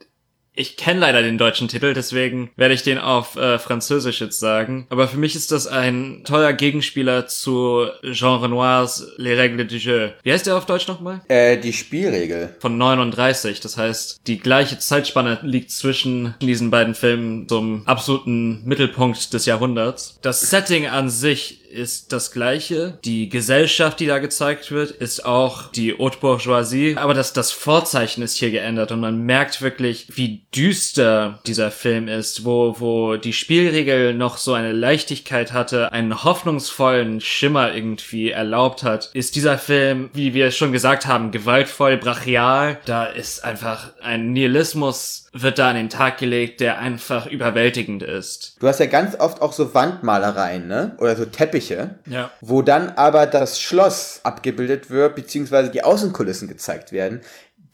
ich 0.54 0.78
kenne 0.78 1.00
leider 1.00 1.22
den 1.22 1.38
deutschen 1.38 1.68
Titel, 1.68 1.94
deswegen 1.94 2.52
werde 2.56 2.74
ich 2.74 2.84
den 2.84 2.98
auf 2.98 3.36
äh, 3.36 3.60
Französisch 3.60 4.20
jetzt 4.20 4.40
sagen. 4.40 4.88
Aber 4.90 5.08
für 5.08 5.18
mich 5.18 5.36
ist 5.36 5.52
das 5.52 5.68
ein 5.68 6.24
toller 6.26 6.54
Gegenspieler 6.54 7.28
zu 7.28 7.86
Jean 8.12 8.42
Renoirs 8.42 9.08
Les 9.18 9.40
Règles 9.40 9.66
du 9.66 9.78
Jeu. 9.78 10.10
Wie 10.24 10.34
heißt 10.34 10.48
der 10.48 10.58
auf 10.58 10.66
Deutsch 10.66 10.88
nochmal? 10.88 11.22
Äh, 11.28 11.58
die 11.58 11.74
Spielregel. 11.74 12.56
Von 12.60 12.78
39. 12.78 13.60
Das 13.62 13.78
heißt, 13.78 14.22
die 14.28 14.40
gleiche 14.40 14.80
Zeitspanne 14.80 15.40
liegt 15.44 15.72
zwischen 15.72 16.36
diesen 16.42 16.72
beiden 16.72 16.96
Filmen 16.96 17.48
zum 17.48 17.88
absoluten 17.88 18.64
Mittelpunkt 18.66 19.34
des 19.34 19.46
Jahrhunderts. 19.46 20.20
Das 20.22 20.42
Setting 20.42 20.88
an 20.88 21.10
sich 21.10 21.60
ist 21.70 22.12
das 22.12 22.32
gleiche. 22.32 22.98
Die 23.06 23.30
Gesellschaft, 23.30 24.00
die 24.00 24.08
da 24.08 24.20
gezeigt 24.20 24.72
wird, 24.72 24.92
ist 24.92 25.26
auch 25.26 25.72
die 25.72 25.98
Haute 25.98 26.18
Bourgeoisie. 26.20 26.96
Aber 26.98 27.14
das, 27.14 27.34
das 27.34 27.52
Vorzeichen 27.52 28.24
ist 28.24 28.38
hier 28.38 28.52
geändert 28.52 28.92
und 28.92 29.00
man 29.00 29.22
merkt 29.26 29.62
wirklich, 29.62 30.08
wie 30.16 30.44
düster 30.56 31.40
dieser 31.46 31.72
Film 31.72 32.08
ist, 32.08 32.46
wo, 32.46 32.76
wo 32.80 33.16
die 33.16 33.34
Spielregel 33.34 34.14
noch 34.14 34.38
so 34.38 34.54
eine 34.54 34.72
Leichtigkeit 34.72 35.54
hatte, 35.54 35.92
einen 35.92 36.24
hoffnungsvollen 36.24 37.22
Schimmer 37.22 37.74
irgendwie 37.74 38.32
erlaubt 38.32 38.84
hat, 38.84 39.12
ist 39.14 39.36
dieser 39.36 39.58
Film, 39.58 40.10
wie 40.14 40.34
wir 40.34 40.52
schon 40.52 40.72
gesagt 40.72 41.06
haben, 41.06 41.32
gewaltvoll, 41.32 41.98
brachial. 41.98 42.80
Da 42.86 43.06
ist 43.06 43.44
einfach 43.44 43.92
ein 44.02 44.34
Nihilismus 44.34 45.30
wird 45.34 45.60
da 45.60 45.70
an 45.70 45.76
den 45.76 45.90
Tag 45.90 46.18
gelegt, 46.18 46.60
der 46.60 46.80
einfach 46.80 47.28
überwältigend 47.28 48.04
ist. 48.04 48.56
Du 48.60 48.68
hast 48.68 48.80
ja 48.80 48.88
ganz 48.88 49.16
oft 49.20 49.42
auch 49.42 49.54
so 49.54 49.74
Wandmalereien, 49.74 50.68
ne? 50.68 50.96
Oder 50.98 51.16
so 51.16 51.26
Teppiche. 51.60 51.96
Ja. 52.06 52.32
Wo 52.42 52.62
dann 52.62 52.90
aber 52.90 53.26
das 53.26 53.60
Schloss 53.60 54.22
abgebildet 54.24 54.90
wird, 54.90 55.16
beziehungsweise 55.16 55.70
die 55.70 55.84
Außenkulissen 55.84 56.48
gezeigt 56.48 56.92
werden, 56.92 57.22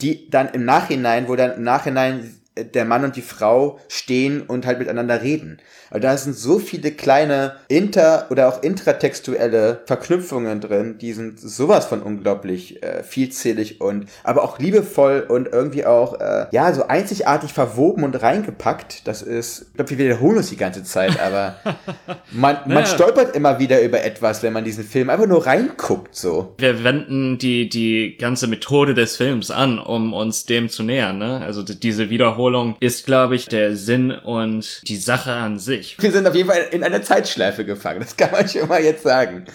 die 0.02 0.30
dann 0.30 0.50
im 0.50 0.66
Nachhinein, 0.66 1.28
wo 1.28 1.36
dann 1.36 1.54
im 1.54 1.64
Nachhinein 1.64 2.40
der 2.58 2.86
Mann 2.86 3.04
und 3.04 3.16
die 3.16 3.22
Frau 3.22 3.80
stehen 3.90 4.42
und 4.42 4.66
halt 4.66 4.80
miteinander 4.80 5.22
reden. 5.22 5.60
Also 5.90 6.02
da 6.08 6.18
sind 6.18 6.36
so 6.36 6.58
viele 6.60 6.92
kleine 6.92 7.58
inter- 7.68 8.28
oder 8.30 8.48
auch 8.48 8.64
intratextuelle 8.64 9.82
Verknüpfungen 9.86 10.62
drin, 10.62 10.98
die 11.00 11.14
sind 11.14 11.40
sowas 11.40 11.86
von 11.86 12.02
unglaublich 12.02 12.82
äh, 12.82 13.04
vielzählig 13.04 13.82
und 13.82 14.08
aber 14.24 14.44
auch 14.44 14.58
liebevoll 14.60 15.26
und 15.28 15.48
irgendwie 15.52 15.86
auch 15.86 16.20
äh, 16.20 16.48
ja 16.52 16.74
so 16.74 16.88
einzigartig 16.88 17.52
verwoben 17.54 18.04
und 18.04 18.22
reingepackt. 18.22 19.08
Das 19.08 19.22
ist, 19.22 19.68
ich 19.70 19.74
glaube, 19.76 19.90
wir 19.92 19.98
wiederholen 19.98 20.38
uns 20.38 20.50
die 20.50 20.58
ganze 20.58 20.84
Zeit, 20.84 21.20
aber 21.20 21.56
man, 22.32 22.58
man 22.66 22.80
Ja. 22.80 22.86
stolpert 22.86 23.36
immer 23.36 23.60
wieder 23.60 23.82
über 23.82 24.04
etwas, 24.04 24.44
wenn 24.44 24.54
man 24.54 24.64
diesen 24.64 24.84
Film 24.84 25.10
einfach 25.10 25.28
nur 25.28 25.46
reinguckt 25.46 26.16
so. 26.16 26.54
Wir 26.58 26.84
wenden 26.84 27.38
die, 27.38 27.70
die 27.70 28.18
ganze 28.18 28.48
Methode 28.48 28.94
des 28.94 29.18
Films 29.18 29.52
an, 29.52 29.78
um 29.80 30.14
uns 30.14 30.46
dem 30.46 30.70
zu 30.70 30.84
nähern. 30.84 31.18
Ne? 31.18 31.42
Also 31.42 31.64
diese 31.64 32.10
Wiederholung 32.10 32.45
ist, 32.80 33.06
glaube 33.06 33.36
ich, 33.36 33.48
der 33.48 33.76
Sinn 33.76 34.12
und 34.12 34.82
die 34.88 34.98
Sache 34.98 35.32
an 35.32 35.60
sich. 35.60 35.98
Wir 36.00 36.12
sind 36.12 36.28
auf 36.28 36.36
jeden 36.36 36.50
Fall 36.50 36.68
in 36.72 36.84
einer 36.84 37.02
Zeitschleife 37.02 37.66
gefangen, 37.66 38.00
das 38.00 38.16
kann 38.16 38.32
man 38.32 38.48
schon 38.48 38.68
mal 38.68 38.82
jetzt 38.82 39.04
sagen. 39.04 39.46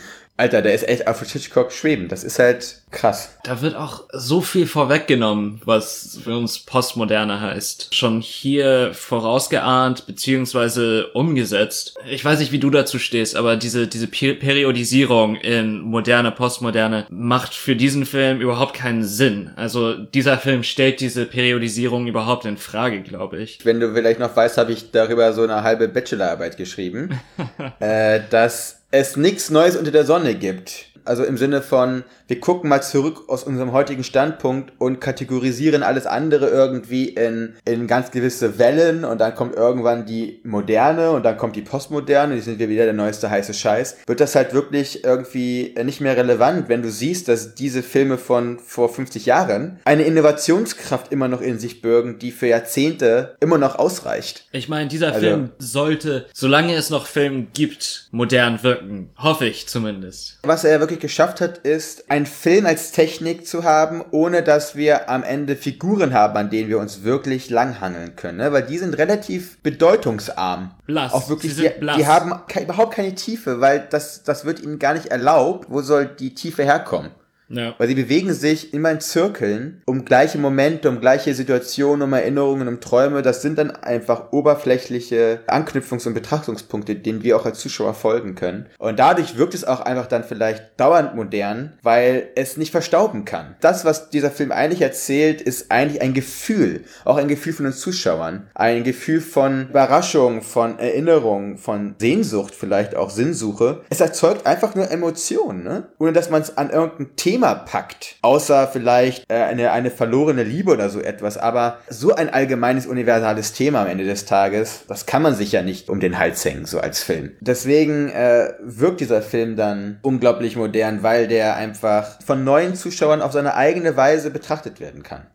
Alter, 0.40 0.62
der 0.62 0.74
ist 0.74 0.88
echt 0.88 1.06
Alfred 1.06 1.28
Hitchcock 1.30 1.70
schwebend. 1.70 2.10
Das 2.10 2.24
ist 2.24 2.38
halt 2.38 2.80
krass. 2.90 3.36
Da 3.44 3.60
wird 3.60 3.76
auch 3.76 4.04
so 4.12 4.40
viel 4.40 4.66
vorweggenommen, 4.66 5.60
was 5.64 6.18
für 6.24 6.36
uns 6.36 6.58
Postmoderne 6.58 7.40
heißt. 7.40 7.94
Schon 7.94 8.20
hier 8.20 8.92
vorausgeahnt 8.94 10.06
beziehungsweise 10.06 11.06
umgesetzt. 11.08 11.94
Ich 12.10 12.24
weiß 12.24 12.40
nicht, 12.40 12.52
wie 12.52 12.58
du 12.58 12.70
dazu 12.70 12.98
stehst, 12.98 13.36
aber 13.36 13.56
diese, 13.56 13.86
diese 13.86 14.06
Pe- 14.08 14.34
Periodisierung 14.34 15.36
in 15.36 15.80
moderne, 15.80 16.32
Postmoderne 16.32 17.06
macht 17.10 17.54
für 17.54 17.76
diesen 17.76 18.06
Film 18.06 18.40
überhaupt 18.40 18.74
keinen 18.74 19.04
Sinn. 19.04 19.50
Also 19.56 19.94
dieser 19.94 20.38
Film 20.38 20.62
stellt 20.62 21.00
diese 21.00 21.26
Periodisierung 21.26 22.06
überhaupt 22.06 22.44
in 22.46 22.56
Frage, 22.56 23.02
glaube 23.02 23.38
ich. 23.38 23.58
Wenn 23.64 23.78
du 23.78 23.92
vielleicht 23.92 24.18
noch 24.20 24.34
weißt, 24.34 24.56
habe 24.58 24.72
ich 24.72 24.90
darüber 24.90 25.32
so 25.32 25.42
eine 25.42 25.62
halbe 25.62 25.86
Bachelorarbeit 25.88 26.56
geschrieben, 26.56 27.10
äh, 27.80 28.20
dass 28.30 28.79
es 28.90 29.16
nichts 29.16 29.50
Neues 29.50 29.76
unter 29.76 29.90
der 29.90 30.04
Sonne 30.04 30.34
gibt. 30.34 30.89
Also 31.10 31.24
im 31.24 31.36
Sinne 31.36 31.60
von, 31.60 32.04
wir 32.28 32.38
gucken 32.38 32.70
mal 32.70 32.82
zurück 32.84 33.24
aus 33.26 33.42
unserem 33.42 33.72
heutigen 33.72 34.04
Standpunkt 34.04 34.72
und 34.78 35.00
kategorisieren 35.00 35.82
alles 35.82 36.06
andere 36.06 36.46
irgendwie 36.50 37.08
in, 37.08 37.56
in 37.64 37.88
ganz 37.88 38.12
gewisse 38.12 38.60
Wellen 38.60 39.04
und 39.04 39.20
dann 39.20 39.34
kommt 39.34 39.56
irgendwann 39.56 40.06
die 40.06 40.40
moderne 40.44 41.10
und 41.10 41.24
dann 41.24 41.36
kommt 41.36 41.56
die 41.56 41.62
postmoderne, 41.62 42.36
die 42.36 42.40
sind 42.40 42.60
wir 42.60 42.68
wieder 42.68 42.84
der 42.84 42.92
neueste 42.94 43.28
heiße 43.28 43.54
Scheiß. 43.54 43.96
Wird 44.06 44.20
das 44.20 44.36
halt 44.36 44.54
wirklich 44.54 45.02
irgendwie 45.02 45.74
nicht 45.82 46.00
mehr 46.00 46.16
relevant, 46.16 46.68
wenn 46.68 46.80
du 46.82 46.88
siehst, 46.92 47.26
dass 47.26 47.56
diese 47.56 47.82
Filme 47.82 48.16
von 48.16 48.60
vor 48.60 48.88
50 48.88 49.26
Jahren 49.26 49.80
eine 49.84 50.04
Innovationskraft 50.04 51.10
immer 51.12 51.26
noch 51.26 51.40
in 51.40 51.58
sich 51.58 51.82
bürgen, 51.82 52.20
die 52.20 52.30
für 52.30 52.46
Jahrzehnte 52.46 53.34
immer 53.40 53.58
noch 53.58 53.74
ausreicht. 53.80 54.44
Ich 54.52 54.68
meine, 54.68 54.86
dieser 54.88 55.08
Also- 55.08 55.20
Film 55.26 55.50
sollte, 55.58 56.26
solange 56.34 56.76
es 56.76 56.88
noch 56.88 57.06
Film 57.06 57.48
gibt, 57.52 58.06
modern 58.12 58.62
wirken. 58.62 59.10
Hoffe 59.18 59.46
ich 59.46 59.66
zumindest. 59.66 60.38
Was 60.44 60.62
er 60.62 60.78
wirklich 60.78 60.99
geschafft 61.00 61.40
hat, 61.40 61.58
ist, 61.58 62.10
einen 62.10 62.26
Film 62.26 62.66
als 62.66 62.92
Technik 62.92 63.46
zu 63.46 63.64
haben, 63.64 64.04
ohne 64.10 64.42
dass 64.42 64.76
wir 64.76 65.08
am 65.08 65.22
Ende 65.22 65.56
Figuren 65.56 66.14
haben, 66.14 66.36
an 66.36 66.50
denen 66.50 66.68
wir 66.68 66.78
uns 66.78 67.02
wirklich 67.02 67.50
langhangeln 67.50 68.16
können. 68.16 68.38
Ne? 68.38 68.52
Weil 68.52 68.62
die 68.62 68.78
sind 68.78 68.96
relativ 68.96 69.58
bedeutungsarm. 69.62 70.72
Blass. 70.86 71.12
Auch 71.12 71.28
wirklich, 71.28 71.56
die, 71.56 71.68
blass. 71.68 71.96
die 71.96 72.06
haben 72.06 72.34
ke 72.46 72.62
überhaupt 72.62 72.94
keine 72.94 73.14
Tiefe, 73.14 73.60
weil 73.60 73.86
das, 73.90 74.22
das 74.22 74.44
wird 74.44 74.60
ihnen 74.60 74.78
gar 74.78 74.94
nicht 74.94 75.06
erlaubt. 75.06 75.66
Wo 75.70 75.82
soll 75.82 76.06
die 76.06 76.34
Tiefe 76.34 76.64
herkommen? 76.64 77.10
Ja. 77.50 77.74
Weil 77.78 77.88
sie 77.88 77.94
bewegen 77.94 78.32
sich 78.32 78.72
immer 78.72 78.90
in 78.90 79.00
Zirkeln 79.00 79.82
um 79.86 80.04
gleiche 80.04 80.38
Momente, 80.38 80.88
um 80.88 81.00
gleiche 81.00 81.34
Situationen, 81.34 82.02
um 82.02 82.12
Erinnerungen, 82.12 82.68
um 82.68 82.80
Träume. 82.80 83.22
Das 83.22 83.42
sind 83.42 83.58
dann 83.58 83.70
einfach 83.72 84.32
oberflächliche 84.32 85.40
Anknüpfungs- 85.48 86.06
und 86.06 86.14
Betrachtungspunkte, 86.14 86.94
denen 86.94 87.22
wir 87.22 87.36
auch 87.36 87.44
als 87.44 87.58
Zuschauer 87.58 87.94
folgen 87.94 88.36
können. 88.36 88.66
Und 88.78 88.98
dadurch 88.98 89.36
wirkt 89.36 89.54
es 89.54 89.64
auch 89.64 89.80
einfach 89.80 90.06
dann 90.06 90.24
vielleicht 90.24 90.78
dauernd 90.78 91.16
modern, 91.16 91.72
weil 91.82 92.28
es 92.36 92.56
nicht 92.56 92.70
verstauben 92.70 93.24
kann. 93.24 93.56
Das, 93.60 93.84
was 93.84 94.10
dieser 94.10 94.30
Film 94.30 94.52
eigentlich 94.52 94.82
erzählt, 94.82 95.42
ist 95.42 95.70
eigentlich 95.70 96.00
ein 96.02 96.14
Gefühl. 96.14 96.84
Auch 97.04 97.16
ein 97.16 97.28
Gefühl 97.28 97.52
von 97.52 97.64
den 97.64 97.74
Zuschauern. 97.74 98.48
Ein 98.54 98.84
Gefühl 98.84 99.20
von 99.20 99.68
Überraschung, 99.70 100.42
von 100.42 100.78
Erinnerung, 100.78 101.58
von 101.58 101.96
Sehnsucht, 101.98 102.54
vielleicht 102.54 102.94
auch 102.94 103.10
Sinnsuche. 103.10 103.82
Es 103.90 104.00
erzeugt 104.00 104.46
einfach 104.46 104.76
nur 104.76 104.90
Emotionen, 104.90 105.64
ne? 105.64 105.88
Ohne 105.98 106.12
dass 106.12 106.30
man 106.30 106.42
es 106.42 106.56
an 106.56 106.70
irgendein 106.70 107.16
Thema 107.16 107.39
Packt. 107.40 108.16
Außer 108.22 108.68
vielleicht 108.68 109.30
äh, 109.30 109.34
eine, 109.34 109.72
eine 109.72 109.90
verlorene 109.90 110.42
Liebe 110.42 110.72
oder 110.72 110.90
so 110.90 111.00
etwas. 111.00 111.36
Aber 111.36 111.78
so 111.88 112.14
ein 112.14 112.28
allgemeines, 112.28 112.86
universales 112.86 113.52
Thema 113.52 113.82
am 113.82 113.88
Ende 113.88 114.04
des 114.04 114.24
Tages, 114.24 114.84
das 114.88 115.06
kann 115.06 115.22
man 115.22 115.34
sich 115.34 115.52
ja 115.52 115.62
nicht 115.62 115.88
um 115.88 116.00
den 116.00 116.18
Hals 116.18 116.44
hängen, 116.44 116.66
so 116.66 116.80
als 116.80 117.02
Film. 117.02 117.32
Deswegen 117.40 118.08
äh, 118.10 118.52
wirkt 118.60 119.00
dieser 119.00 119.22
Film 119.22 119.56
dann 119.56 119.98
unglaublich 120.02 120.56
modern, 120.56 121.02
weil 121.02 121.28
der 121.28 121.56
einfach 121.56 122.20
von 122.24 122.44
neuen 122.44 122.74
Zuschauern 122.74 123.22
auf 123.22 123.32
seine 123.32 123.54
eigene 123.54 123.96
Weise 123.96 124.30
betrachtet 124.30 124.80
werden 124.80 125.02
kann. 125.02 125.26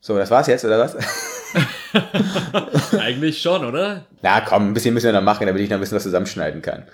So, 0.00 0.16
das 0.16 0.30
war's 0.30 0.46
jetzt, 0.46 0.64
oder 0.64 0.78
was? 0.78 0.96
Eigentlich 3.00 3.40
schon, 3.40 3.64
oder? 3.64 4.04
Na 4.22 4.40
komm, 4.40 4.68
ein 4.68 4.74
bisschen 4.74 4.94
müssen 4.94 5.06
wir 5.06 5.12
noch 5.12 5.22
machen, 5.22 5.46
damit 5.46 5.62
ich 5.62 5.70
noch 5.70 5.76
ein 5.76 5.80
bisschen 5.80 5.96
was 5.96 6.02
zusammenschneiden 6.02 6.62
kann. 6.62 6.84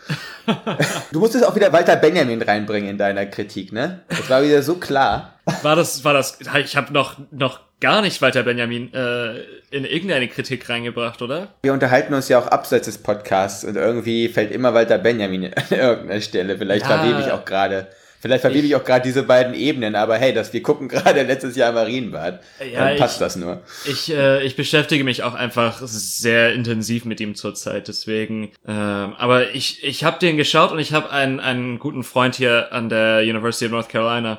du 1.12 1.20
musstest 1.20 1.46
auch 1.46 1.54
wieder 1.56 1.72
Walter 1.72 1.96
Benjamin 1.96 2.42
reinbringen 2.42 2.90
in 2.90 2.98
deiner 2.98 3.26
Kritik, 3.26 3.72
ne? 3.72 4.02
Das 4.08 4.28
war 4.30 4.42
wieder 4.42 4.62
so 4.62 4.76
klar. 4.76 5.34
War 5.62 5.76
das, 5.76 6.04
war 6.04 6.12
das, 6.12 6.38
ich 6.64 6.76
habe 6.76 6.92
noch, 6.92 7.16
noch 7.30 7.60
gar 7.80 8.00
nicht 8.00 8.22
Walter 8.22 8.42
Benjamin 8.42 8.92
äh, 8.94 9.40
in 9.70 9.84
irgendeine 9.84 10.28
Kritik 10.28 10.68
reingebracht, 10.68 11.20
oder? 11.22 11.48
Wir 11.62 11.72
unterhalten 11.72 12.14
uns 12.14 12.28
ja 12.28 12.38
auch 12.38 12.46
abseits 12.46 12.86
des 12.86 12.98
Podcasts 12.98 13.64
und 13.64 13.76
irgendwie 13.76 14.28
fällt 14.28 14.50
immer 14.50 14.72
Walter 14.74 14.98
Benjamin 14.98 15.44
an 15.54 15.64
irgendeiner 15.70 16.20
Stelle. 16.20 16.58
Vielleicht 16.58 16.88
Ja. 16.88 16.98
verwebe 16.98 17.20
ich 17.20 17.32
auch 17.32 17.44
gerade. 17.44 17.88
Vielleicht 18.20 18.40
verwebe 18.42 18.66
ich, 18.66 18.74
auch 18.74 18.84
gerade 18.84 19.02
diese 19.04 19.22
beiden 19.22 19.54
Ebenen, 19.54 19.94
aber 19.94 20.16
hey, 20.18 20.32
das, 20.32 20.52
wir 20.52 20.62
gucken 20.62 20.88
gerade 20.90 21.22
letztes 21.22 21.56
Jahr 21.56 21.72
Marienbad. 21.72 22.40
Ja, 22.72 22.88
Dann 22.88 22.96
passt 22.96 23.16
ich- 23.16 23.20
das 23.20 23.36
nur. 23.36 23.62
Ich, 23.86 24.12
äh, 24.12 24.42
ich 24.44 24.56
beschäftige 24.56 25.04
mich 25.04 25.22
auch 25.22 25.34
einfach 25.34 25.80
sehr 25.84 26.52
intensiv 26.54 27.04
mit 27.04 27.20
ihm 27.20 27.34
zurzeit, 27.34 27.88
deswegen. 27.88 28.50
Ähm, 28.66 29.14
aber 29.18 29.54
ich, 29.54 29.84
ich 29.84 30.04
habe 30.04 30.18
den 30.18 30.36
geschaut 30.36 30.72
und 30.72 30.78
ich 30.78 30.92
habe 30.92 31.10
einen, 31.10 31.40
einen 31.40 31.78
guten 31.78 32.02
Freund 32.04 32.34
hier 32.34 32.72
an 32.72 32.88
der 32.88 33.20
University 33.20 33.66
of 33.66 33.72
North 33.72 33.88
Carolina, 33.88 34.38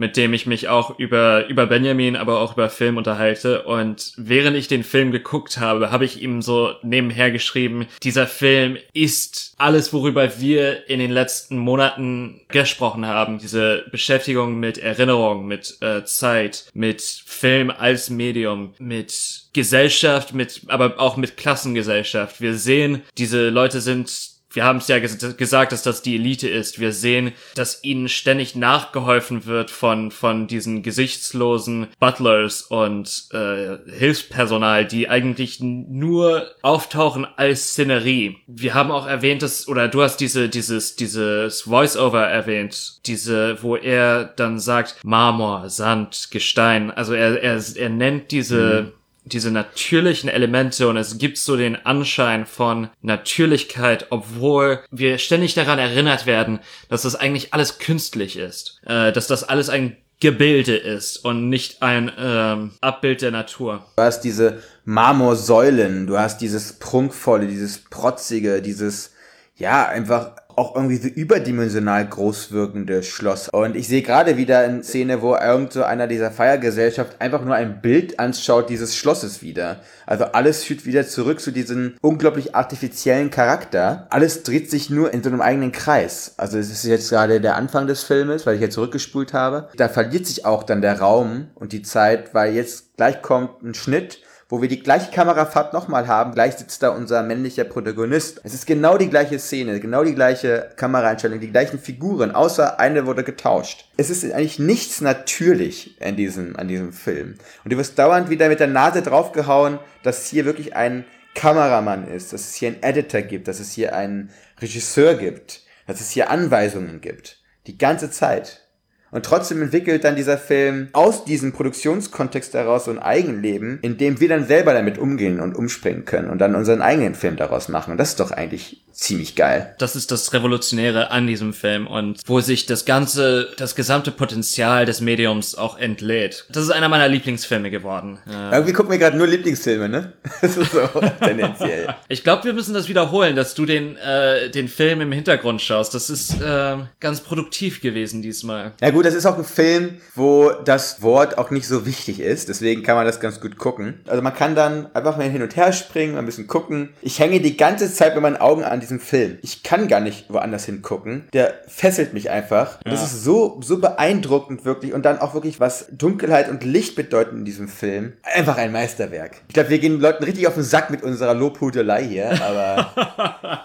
mit 0.00 0.16
dem 0.16 0.32
ich 0.32 0.46
mich 0.46 0.66
auch 0.68 0.98
über, 0.98 1.46
über 1.48 1.66
Benjamin, 1.66 2.16
aber 2.16 2.40
auch 2.40 2.54
über 2.54 2.70
Film 2.70 2.96
unterhalte. 2.96 3.64
Und 3.64 4.14
während 4.16 4.56
ich 4.56 4.66
den 4.66 4.82
Film 4.82 5.12
geguckt 5.12 5.58
habe, 5.58 5.90
habe 5.90 6.06
ich 6.06 6.22
ihm 6.22 6.40
so 6.40 6.72
nebenher 6.82 7.30
geschrieben, 7.30 7.86
dieser 8.02 8.26
Film 8.26 8.78
ist 8.94 9.52
alles, 9.58 9.92
worüber 9.92 10.40
wir 10.40 10.88
in 10.88 11.00
den 11.00 11.10
letzten 11.10 11.58
Monaten 11.58 12.40
gesprochen 12.48 13.04
haben. 13.04 13.40
Diese 13.40 13.84
Beschäftigung 13.90 14.58
mit 14.58 14.78
Erinnerung, 14.78 15.46
mit 15.46 15.76
äh, 15.82 16.02
Zeit, 16.06 16.70
mit 16.72 17.02
Film 17.02 17.70
als 17.70 18.08
Medium, 18.08 18.72
mit 18.78 19.50
Gesellschaft, 19.52 20.32
mit, 20.32 20.62
aber 20.68 20.98
auch 20.98 21.18
mit 21.18 21.36
Klassengesellschaft. 21.36 22.40
Wir 22.40 22.54
sehen, 22.54 23.02
diese 23.18 23.50
Leute 23.50 23.82
sind 23.82 24.39
wir 24.52 24.64
haben 24.64 24.78
es 24.78 24.88
ja 24.88 24.98
ges 24.98 25.36
gesagt, 25.36 25.72
dass 25.72 25.82
das 25.82 26.02
die 26.02 26.16
Elite 26.16 26.48
ist. 26.48 26.80
Wir 26.80 26.92
sehen, 26.92 27.32
dass 27.54 27.84
ihnen 27.84 28.08
ständig 28.08 28.56
nachgeholfen 28.56 29.46
wird 29.46 29.70
von, 29.70 30.10
von 30.10 30.46
diesen 30.46 30.82
gesichtslosen 30.82 31.88
Butlers 32.00 32.62
und 32.62 33.28
äh, 33.32 33.78
Hilfspersonal, 33.90 34.86
die 34.86 35.08
eigentlich 35.08 35.60
nur 35.60 36.50
auftauchen 36.62 37.26
als 37.36 37.70
Szenerie. 37.70 38.38
Wir 38.46 38.74
haben 38.74 38.90
auch 38.90 39.06
erwähnt, 39.06 39.42
dass, 39.42 39.68
oder 39.68 39.88
du 39.88 40.02
hast 40.02 40.18
diese, 40.18 40.48
dieses, 40.48 40.96
dieses 40.96 41.62
Voice-Over 41.62 42.26
erwähnt, 42.26 43.06
diese, 43.06 43.62
wo 43.62 43.76
er 43.76 44.24
dann 44.24 44.58
sagt, 44.58 44.96
Marmor, 45.04 45.70
Sand, 45.70 46.28
Gestein. 46.30 46.90
Also 46.90 47.14
er, 47.14 47.40
er, 47.42 47.62
er 47.76 47.88
nennt 47.88 48.32
diese, 48.32 48.92
diese 49.32 49.50
natürlichen 49.50 50.28
Elemente 50.28 50.88
und 50.88 50.96
es 50.96 51.18
gibt 51.18 51.38
so 51.38 51.56
den 51.56 51.76
Anschein 51.86 52.46
von 52.46 52.88
Natürlichkeit, 53.02 54.06
obwohl 54.10 54.80
wir 54.90 55.18
ständig 55.18 55.54
daran 55.54 55.78
erinnert 55.78 56.26
werden, 56.26 56.60
dass 56.88 57.02
das 57.02 57.16
eigentlich 57.16 57.54
alles 57.54 57.78
künstlich 57.78 58.36
ist, 58.36 58.80
äh, 58.86 59.12
dass 59.12 59.26
das 59.26 59.44
alles 59.44 59.68
ein 59.68 59.96
Gebilde 60.20 60.76
ist 60.76 61.24
und 61.24 61.48
nicht 61.48 61.82
ein 61.82 62.12
ähm, 62.18 62.72
Abbild 62.82 63.22
der 63.22 63.30
Natur. 63.30 63.86
Du 63.96 64.02
hast 64.02 64.20
diese 64.20 64.62
Marmorsäulen, 64.84 66.06
du 66.06 66.18
hast 66.18 66.42
dieses 66.42 66.74
prunkvolle, 66.74 67.46
dieses 67.46 67.78
protzige, 67.78 68.60
dieses, 68.60 69.12
ja, 69.60 69.86
einfach 69.88 70.32
auch 70.56 70.74
irgendwie 70.74 70.96
so 70.96 71.08
überdimensional 71.08 72.06
groß 72.06 72.52
wirkende 72.52 73.02
Schloss. 73.02 73.48
Und 73.48 73.76
ich 73.76 73.88
sehe 73.88 74.02
gerade 74.02 74.36
wieder 74.36 74.58
eine 74.58 74.82
Szene, 74.82 75.22
wo 75.22 75.34
irgend 75.34 75.72
so 75.72 75.84
einer 75.84 76.06
dieser 76.06 76.30
Feiergesellschaft 76.30 77.20
einfach 77.20 77.44
nur 77.44 77.54
ein 77.54 77.80
Bild 77.80 78.18
anschaut 78.18 78.68
dieses 78.68 78.96
Schlosses 78.96 79.42
wieder. 79.42 79.80
Also 80.06 80.24
alles 80.24 80.64
führt 80.64 80.84
wieder 80.84 81.06
zurück 81.06 81.40
zu 81.40 81.50
diesem 81.50 81.94
unglaublich 82.02 82.54
artifiziellen 82.54 83.30
Charakter. 83.30 84.06
Alles 84.10 84.42
dreht 84.42 84.70
sich 84.70 84.90
nur 84.90 85.14
in 85.14 85.22
so 85.22 85.30
einem 85.30 85.40
eigenen 85.40 85.72
Kreis. 85.72 86.34
Also 86.36 86.58
es 86.58 86.70
ist 86.70 86.84
jetzt 86.84 87.10
gerade 87.10 87.40
der 87.40 87.56
Anfang 87.56 87.86
des 87.86 88.02
Filmes, 88.02 88.44
weil 88.44 88.56
ich 88.56 88.60
jetzt 88.60 88.74
zurückgespult 88.74 89.32
habe. 89.32 89.68
Da 89.76 89.88
verliert 89.88 90.26
sich 90.26 90.44
auch 90.44 90.62
dann 90.62 90.82
der 90.82 90.98
Raum 90.98 91.48
und 91.54 91.72
die 91.72 91.82
Zeit, 91.82 92.34
weil 92.34 92.54
jetzt 92.54 92.96
gleich 92.96 93.22
kommt 93.22 93.62
ein 93.62 93.74
Schnitt 93.74 94.20
wo 94.50 94.60
wir 94.60 94.68
die 94.68 94.82
gleiche 94.82 95.10
Kamerafahrt 95.12 95.72
nochmal 95.72 96.08
haben. 96.08 96.34
Gleich 96.34 96.56
sitzt 96.56 96.82
da 96.82 96.90
unser 96.90 97.22
männlicher 97.22 97.64
Protagonist. 97.64 98.40
Es 98.42 98.52
ist 98.52 98.66
genau 98.66 98.98
die 98.98 99.08
gleiche 99.08 99.38
Szene, 99.38 99.78
genau 99.80 100.04
die 100.04 100.14
gleiche 100.14 100.70
Kameraeinstellung, 100.76 101.40
die 101.40 101.52
gleichen 101.52 101.78
Figuren, 101.78 102.32
außer 102.32 102.78
eine 102.80 103.06
wurde 103.06 103.22
getauscht. 103.22 103.86
Es 103.96 104.10
ist 104.10 104.24
eigentlich 104.24 104.58
nichts 104.58 105.00
natürlich 105.00 106.00
in 106.00 106.16
diesem, 106.16 106.56
an 106.56 106.68
diesem 106.68 106.92
Film. 106.92 107.36
Und 107.64 107.72
du 107.72 107.78
wirst 107.78 107.98
dauernd 107.98 108.28
wieder 108.28 108.48
mit 108.48 108.60
der 108.60 108.66
Nase 108.66 109.02
draufgehauen, 109.02 109.78
dass 110.02 110.26
hier 110.26 110.44
wirklich 110.44 110.74
ein 110.74 111.04
Kameramann 111.36 112.08
ist, 112.08 112.32
dass 112.32 112.40
es 112.40 112.54
hier 112.56 112.70
einen 112.70 112.82
Editor 112.82 113.22
gibt, 113.22 113.46
dass 113.46 113.60
es 113.60 113.72
hier 113.72 113.94
einen 113.94 114.30
Regisseur 114.60 115.14
gibt, 115.14 115.62
dass 115.86 116.00
es 116.00 116.10
hier 116.10 116.28
Anweisungen 116.28 117.00
gibt. 117.00 117.38
Die 117.68 117.78
ganze 117.78 118.10
Zeit. 118.10 118.66
Und 119.10 119.24
trotzdem 119.24 119.62
entwickelt 119.62 120.04
dann 120.04 120.16
dieser 120.16 120.38
Film 120.38 120.88
aus 120.92 121.24
diesem 121.24 121.52
Produktionskontext 121.52 122.54
heraus 122.54 122.84
so 122.84 122.90
ein 122.90 122.98
Eigenleben, 122.98 123.78
in 123.82 123.96
dem 123.96 124.20
wir 124.20 124.28
dann 124.28 124.46
selber 124.46 124.72
damit 124.72 124.98
umgehen 124.98 125.40
und 125.40 125.56
umspringen 125.56 126.04
können 126.04 126.30
und 126.30 126.38
dann 126.38 126.54
unseren 126.54 126.80
eigenen 126.82 127.14
Film 127.14 127.36
daraus 127.36 127.68
machen. 127.68 127.92
Und 127.92 127.98
das 127.98 128.10
ist 128.10 128.20
doch 128.20 128.30
eigentlich 128.30 128.82
ziemlich 128.92 129.34
geil. 129.34 129.74
Das 129.78 129.96
ist 129.96 130.10
das 130.10 130.32
Revolutionäre 130.32 131.10
an 131.10 131.26
diesem 131.26 131.54
Film 131.54 131.86
und 131.86 132.20
wo 132.26 132.40
sich 132.40 132.66
das 132.66 132.84
ganze, 132.84 133.48
das 133.56 133.74
gesamte 133.74 134.10
Potenzial 134.10 134.84
des 134.84 135.00
Mediums 135.00 135.54
auch 135.54 135.78
entlädt. 135.78 136.44
Das 136.50 136.64
ist 136.64 136.70
einer 136.70 136.88
meiner 136.88 137.08
Lieblingsfilme 137.08 137.70
geworden. 137.70 138.18
Äh, 138.28 138.54
Irgendwie 138.54 138.72
gucken 138.74 138.90
wir 138.90 138.98
gerade 138.98 139.16
nur 139.16 139.26
Lieblingsfilme, 139.26 139.88
ne? 139.88 140.12
Das 140.42 140.56
ist 140.56 140.72
so 140.72 140.80
tendenziell. 141.20 141.94
Ich 142.08 142.22
glaube, 142.22 142.44
wir 142.44 142.52
müssen 142.52 142.74
das 142.74 142.88
wiederholen, 142.88 143.36
dass 143.36 143.54
du 143.54 143.64
den, 143.64 143.96
äh, 143.96 144.50
den 144.50 144.68
Film 144.68 145.00
im 145.00 145.12
Hintergrund 145.12 145.62
schaust. 145.62 145.94
Das 145.94 146.10
ist 146.10 146.40
äh, 146.40 146.76
ganz 146.98 147.20
produktiv 147.20 147.80
gewesen 147.80 148.20
diesmal. 148.22 148.72
Ja 148.80 148.90
gut, 148.90 148.99
das 149.02 149.14
ist 149.14 149.26
auch 149.26 149.36
ein 149.38 149.44
Film, 149.44 150.00
wo 150.14 150.50
das 150.64 151.02
Wort 151.02 151.38
auch 151.38 151.50
nicht 151.50 151.66
so 151.66 151.86
wichtig 151.86 152.20
ist, 152.20 152.48
deswegen 152.48 152.82
kann 152.82 152.96
man 152.96 153.06
das 153.06 153.20
ganz 153.20 153.40
gut 153.40 153.58
gucken. 153.58 154.00
Also 154.06 154.22
man 154.22 154.34
kann 154.34 154.54
dann 154.54 154.94
einfach 154.94 155.16
mal 155.16 155.28
hin 155.28 155.42
und 155.42 155.56
her 155.56 155.72
springen, 155.72 156.12
mal 156.14 156.20
ein 156.20 156.26
bisschen 156.26 156.46
gucken. 156.46 156.90
Ich 157.02 157.18
hänge 157.18 157.40
die 157.40 157.56
ganze 157.56 157.92
Zeit 157.92 158.14
mit 158.14 158.22
meinen 158.22 158.36
Augen 158.36 158.64
an 158.64 158.80
diesem 158.80 159.00
Film. 159.00 159.38
Ich 159.42 159.62
kann 159.62 159.88
gar 159.88 160.00
nicht 160.00 160.26
woanders 160.32 160.64
hingucken. 160.64 161.28
Der 161.32 161.54
fesselt 161.68 162.14
mich 162.14 162.30
einfach. 162.30 162.78
Und 162.84 162.92
Das 162.92 163.00
Ja. 163.00 163.06
ist 163.06 163.24
so, 163.24 163.60
so 163.62 163.78
beeindruckend 163.78 164.64
wirklich 164.64 164.92
und 164.92 165.04
dann 165.04 165.18
auch 165.18 165.34
wirklich, 165.34 165.60
was 165.60 165.86
Dunkelheit 165.92 166.48
und 166.48 166.64
Licht 166.64 166.96
bedeuten 166.96 167.38
in 167.38 167.44
diesem 167.44 167.68
Film. 167.68 168.14
Einfach 168.22 168.56
ein 168.56 168.72
Meisterwerk. 168.72 169.36
Ich 169.48 169.54
glaube, 169.54 169.70
wir 169.70 169.78
gehen 169.78 169.92
den 169.94 170.00
Leuten 170.00 170.24
richtig 170.24 170.46
auf 170.46 170.54
den 170.54 170.62
Sack 170.64 170.90
mit 170.90 171.02
unserer 171.02 171.34
Lobhudelei 171.34 172.04
hier, 172.04 172.30
aber 172.42 172.92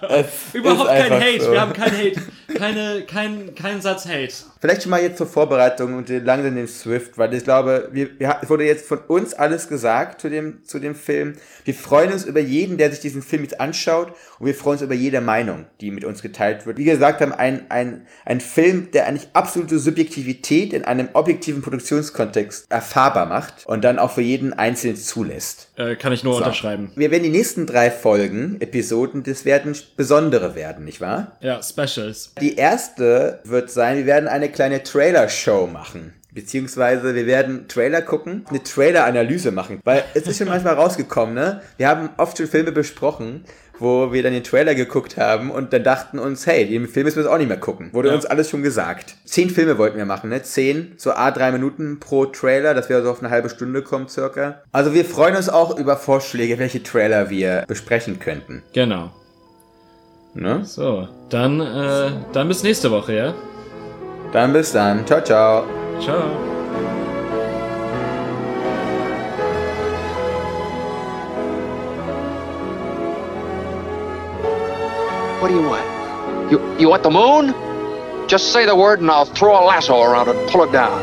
Überhaupt 0.54 0.88
kein 0.90 1.12
Hate. 1.14 1.42
so. 1.44 1.52
Wir 1.52 1.62
haben 1.62 1.74
kein 1.74 1.92
Hate. 1.92 2.22
Keine, 2.56 3.02
kein, 3.02 3.56
kein 3.56 3.82
Satz 3.82 4.06
Hate. 4.06 4.34
Vielleicht 4.62 4.84
schon 4.84 4.90
mal 4.92 5.02
jetzt 5.02 5.18
zur 5.26 5.34
Vorbereitung 5.34 5.96
und 5.96 6.10
langsam 6.10 6.56
den 6.56 6.68
Swift, 6.68 7.18
weil 7.18 7.34
ich 7.34 7.44
glaube, 7.44 7.90
wir, 7.92 8.20
wir, 8.20 8.38
es 8.42 8.50
wurde 8.50 8.66
jetzt 8.66 8.88
von 8.88 9.00
uns 9.08 9.34
alles 9.34 9.68
gesagt 9.68 10.22
zu 10.22 10.30
dem, 10.30 10.64
zu 10.64 10.80
dem 10.80 10.96
Film. 10.96 11.34
Wir 11.64 11.74
freuen 11.74 12.12
uns 12.12 12.26
über 12.26 12.40
jeden, 12.40 12.78
der 12.78 12.92
sich 12.92 13.00
diesen 13.00 13.22
Film 13.22 13.44
jetzt 13.44 13.60
anschaut 13.60 14.14
und 14.40 14.46
wir 14.46 14.56
freuen 14.56 14.74
uns 14.74 14.82
über 14.84 14.94
jede 14.94 15.22
Meinung, 15.22 15.66
die 15.82 15.92
mit 15.92 16.06
uns 16.06 16.22
geteilt 16.22 16.66
wird. 16.66 16.78
Wie 16.78 16.84
gesagt 16.84 17.22
haben, 17.22 17.32
ein, 17.34 17.66
ein, 17.70 18.06
ein 18.26 18.40
Film, 18.40 18.92
der 18.92 19.08
eigentlich 19.08 19.30
absolute 19.34 19.80
Subjektivität 19.80 20.74
in 20.74 20.86
einem 20.86 21.10
objektiven 21.14 21.62
Produktionskontext 21.62 22.68
erfahrbar 22.70 23.26
macht 23.26 23.66
und 23.66 23.84
dann 23.84 24.00
auch 24.00 24.12
für 24.12 24.22
jeden 24.22 24.54
Einzelnen 24.54 24.98
zulässt. 24.98 25.70
Äh, 25.78 25.96
kann 25.96 26.14
ich 26.14 26.24
nur 26.24 26.34
So. 26.34 26.40
unterschreiben. 26.40 26.92
Wir 26.96 27.12
werden 27.12 27.24
die 27.24 27.30
nächsten 27.30 27.66
drei 27.66 27.90
Folgen, 27.90 28.58
Episoden, 28.60 29.24
das 29.24 29.46
werden 29.46 29.76
besondere 29.98 30.56
werden, 30.56 30.86
nicht 30.86 31.02
wahr? 31.02 31.38
Ja, 31.42 31.62
Specials. 31.64 32.34
Die 32.40 32.56
erste 32.56 33.40
wird 33.44 33.72
sein, 33.72 33.98
wir 33.98 34.06
werden 34.06 34.28
eine 34.30 34.50
kleine 34.50 34.84
Trailer-Show 35.16 35.68
machen. 35.68 36.14
Beziehungsweise 36.34 37.16
wir 37.16 37.26
werden 37.26 37.70
Trailer 37.70 38.02
gucken, 38.02 38.46
eine 38.50 38.62
Trailer-Analyse 38.62 39.52
machen. 39.52 39.80
Weil 39.86 40.04
es 40.14 40.28
ist 40.28 40.38
schon 40.38 40.50
manchmal 40.50 40.74
rausgekommen, 40.74 41.34
ne? 41.34 41.62
Wir 41.78 41.88
haben 41.88 42.10
oft 42.18 42.38
schon 42.38 42.48
Filme 42.48 42.74
besprochen, 42.74 43.46
wo 43.80 44.12
wir 44.12 44.22
dann 44.22 44.34
den 44.34 44.44
Trailer 44.44 44.76
geguckt 44.76 45.16
haben 45.16 45.50
und 45.52 45.72
dann 45.72 45.84
dachten 45.86 46.20
uns, 46.20 46.46
hey, 46.46 46.68
den 46.68 46.90
Film 46.90 47.06
müssen 47.06 47.24
wir 47.24 47.32
auch 47.32 47.38
nicht 47.38 47.48
mehr 47.48 47.60
gucken. 47.60 47.90
Wurde 47.94 48.10
Ja. 48.10 48.16
uns 48.16 48.26
alles 48.26 48.50
schon 48.50 48.64
gesagt. 48.64 49.16
Zehn 49.24 49.50
Filme 49.50 49.78
wollten 49.78 49.98
wir 49.98 50.06
machen, 50.06 50.30
ne? 50.30 50.44
Zehn, 50.44 50.94
so 50.98 51.12
a 51.12 51.32
drei 51.32 51.54
Minuten 51.54 52.02
pro 52.02 52.26
Trailer, 52.26 52.74
dass 52.74 52.90
wir 52.90 53.02
so 53.02 53.12
auf 53.12 53.20
eine 53.22 53.30
halbe 53.30 53.50
Stunde 53.50 53.82
kommen 53.82 54.10
circa. 54.10 54.62
Also 54.74 54.94
wir 54.94 55.06
freuen 55.06 55.38
uns 55.38 55.48
auch 55.48 55.78
über 55.80 55.96
Vorschläge, 55.96 56.60
welche 56.60 56.84
Trailer 56.84 57.30
wir 57.30 57.64
besprechen 57.68 58.20
könnten. 58.20 58.62
Genau. 58.74 59.12
Ne? 60.34 60.66
So, 60.66 61.08
dann, 61.30 61.62
äh, 61.62 62.12
dann 62.34 62.50
bis 62.50 62.62
nächste 62.64 62.92
Woche, 62.92 63.14
ja? 63.14 63.34
Dann 64.36 64.52
bis 64.52 64.74
dann. 64.74 65.06
Ciao, 65.08 65.22
ciao. 65.22 65.64
Ciao. 66.02 66.28
What 75.40 75.48
do 75.48 75.56
you 75.56 75.62
want? 75.62 76.52
You 76.52 76.60
you 76.78 76.90
want 76.90 77.04
the 77.04 77.10
moon? 77.10 77.54
Just 78.28 78.52
say 78.52 78.66
the 78.66 78.76
word 78.76 79.00
and 79.00 79.10
I'll 79.10 79.24
throw 79.24 79.58
a 79.58 79.64
lasso 79.64 80.02
around 80.02 80.28
it 80.28 80.36
and 80.36 80.50
pull 80.50 80.64
it 80.64 80.72
down. 80.74 81.00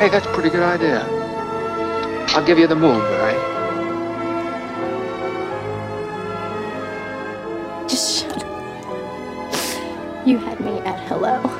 Hey, 0.00 0.08
that's 0.08 0.26
a 0.26 0.32
pretty 0.32 0.50
good 0.50 0.64
idea. 0.64 1.06
I'll 2.34 2.44
give 2.44 2.58
you 2.58 2.66
the 2.66 2.74
moon, 2.74 2.98
Barry. 2.98 3.38
Just 7.86 8.24
shut 8.24 8.42
up. 8.42 10.26
You 10.26 10.38
had 10.38 10.58
me 10.58 10.80
at 10.80 10.98
hello. 11.06 11.59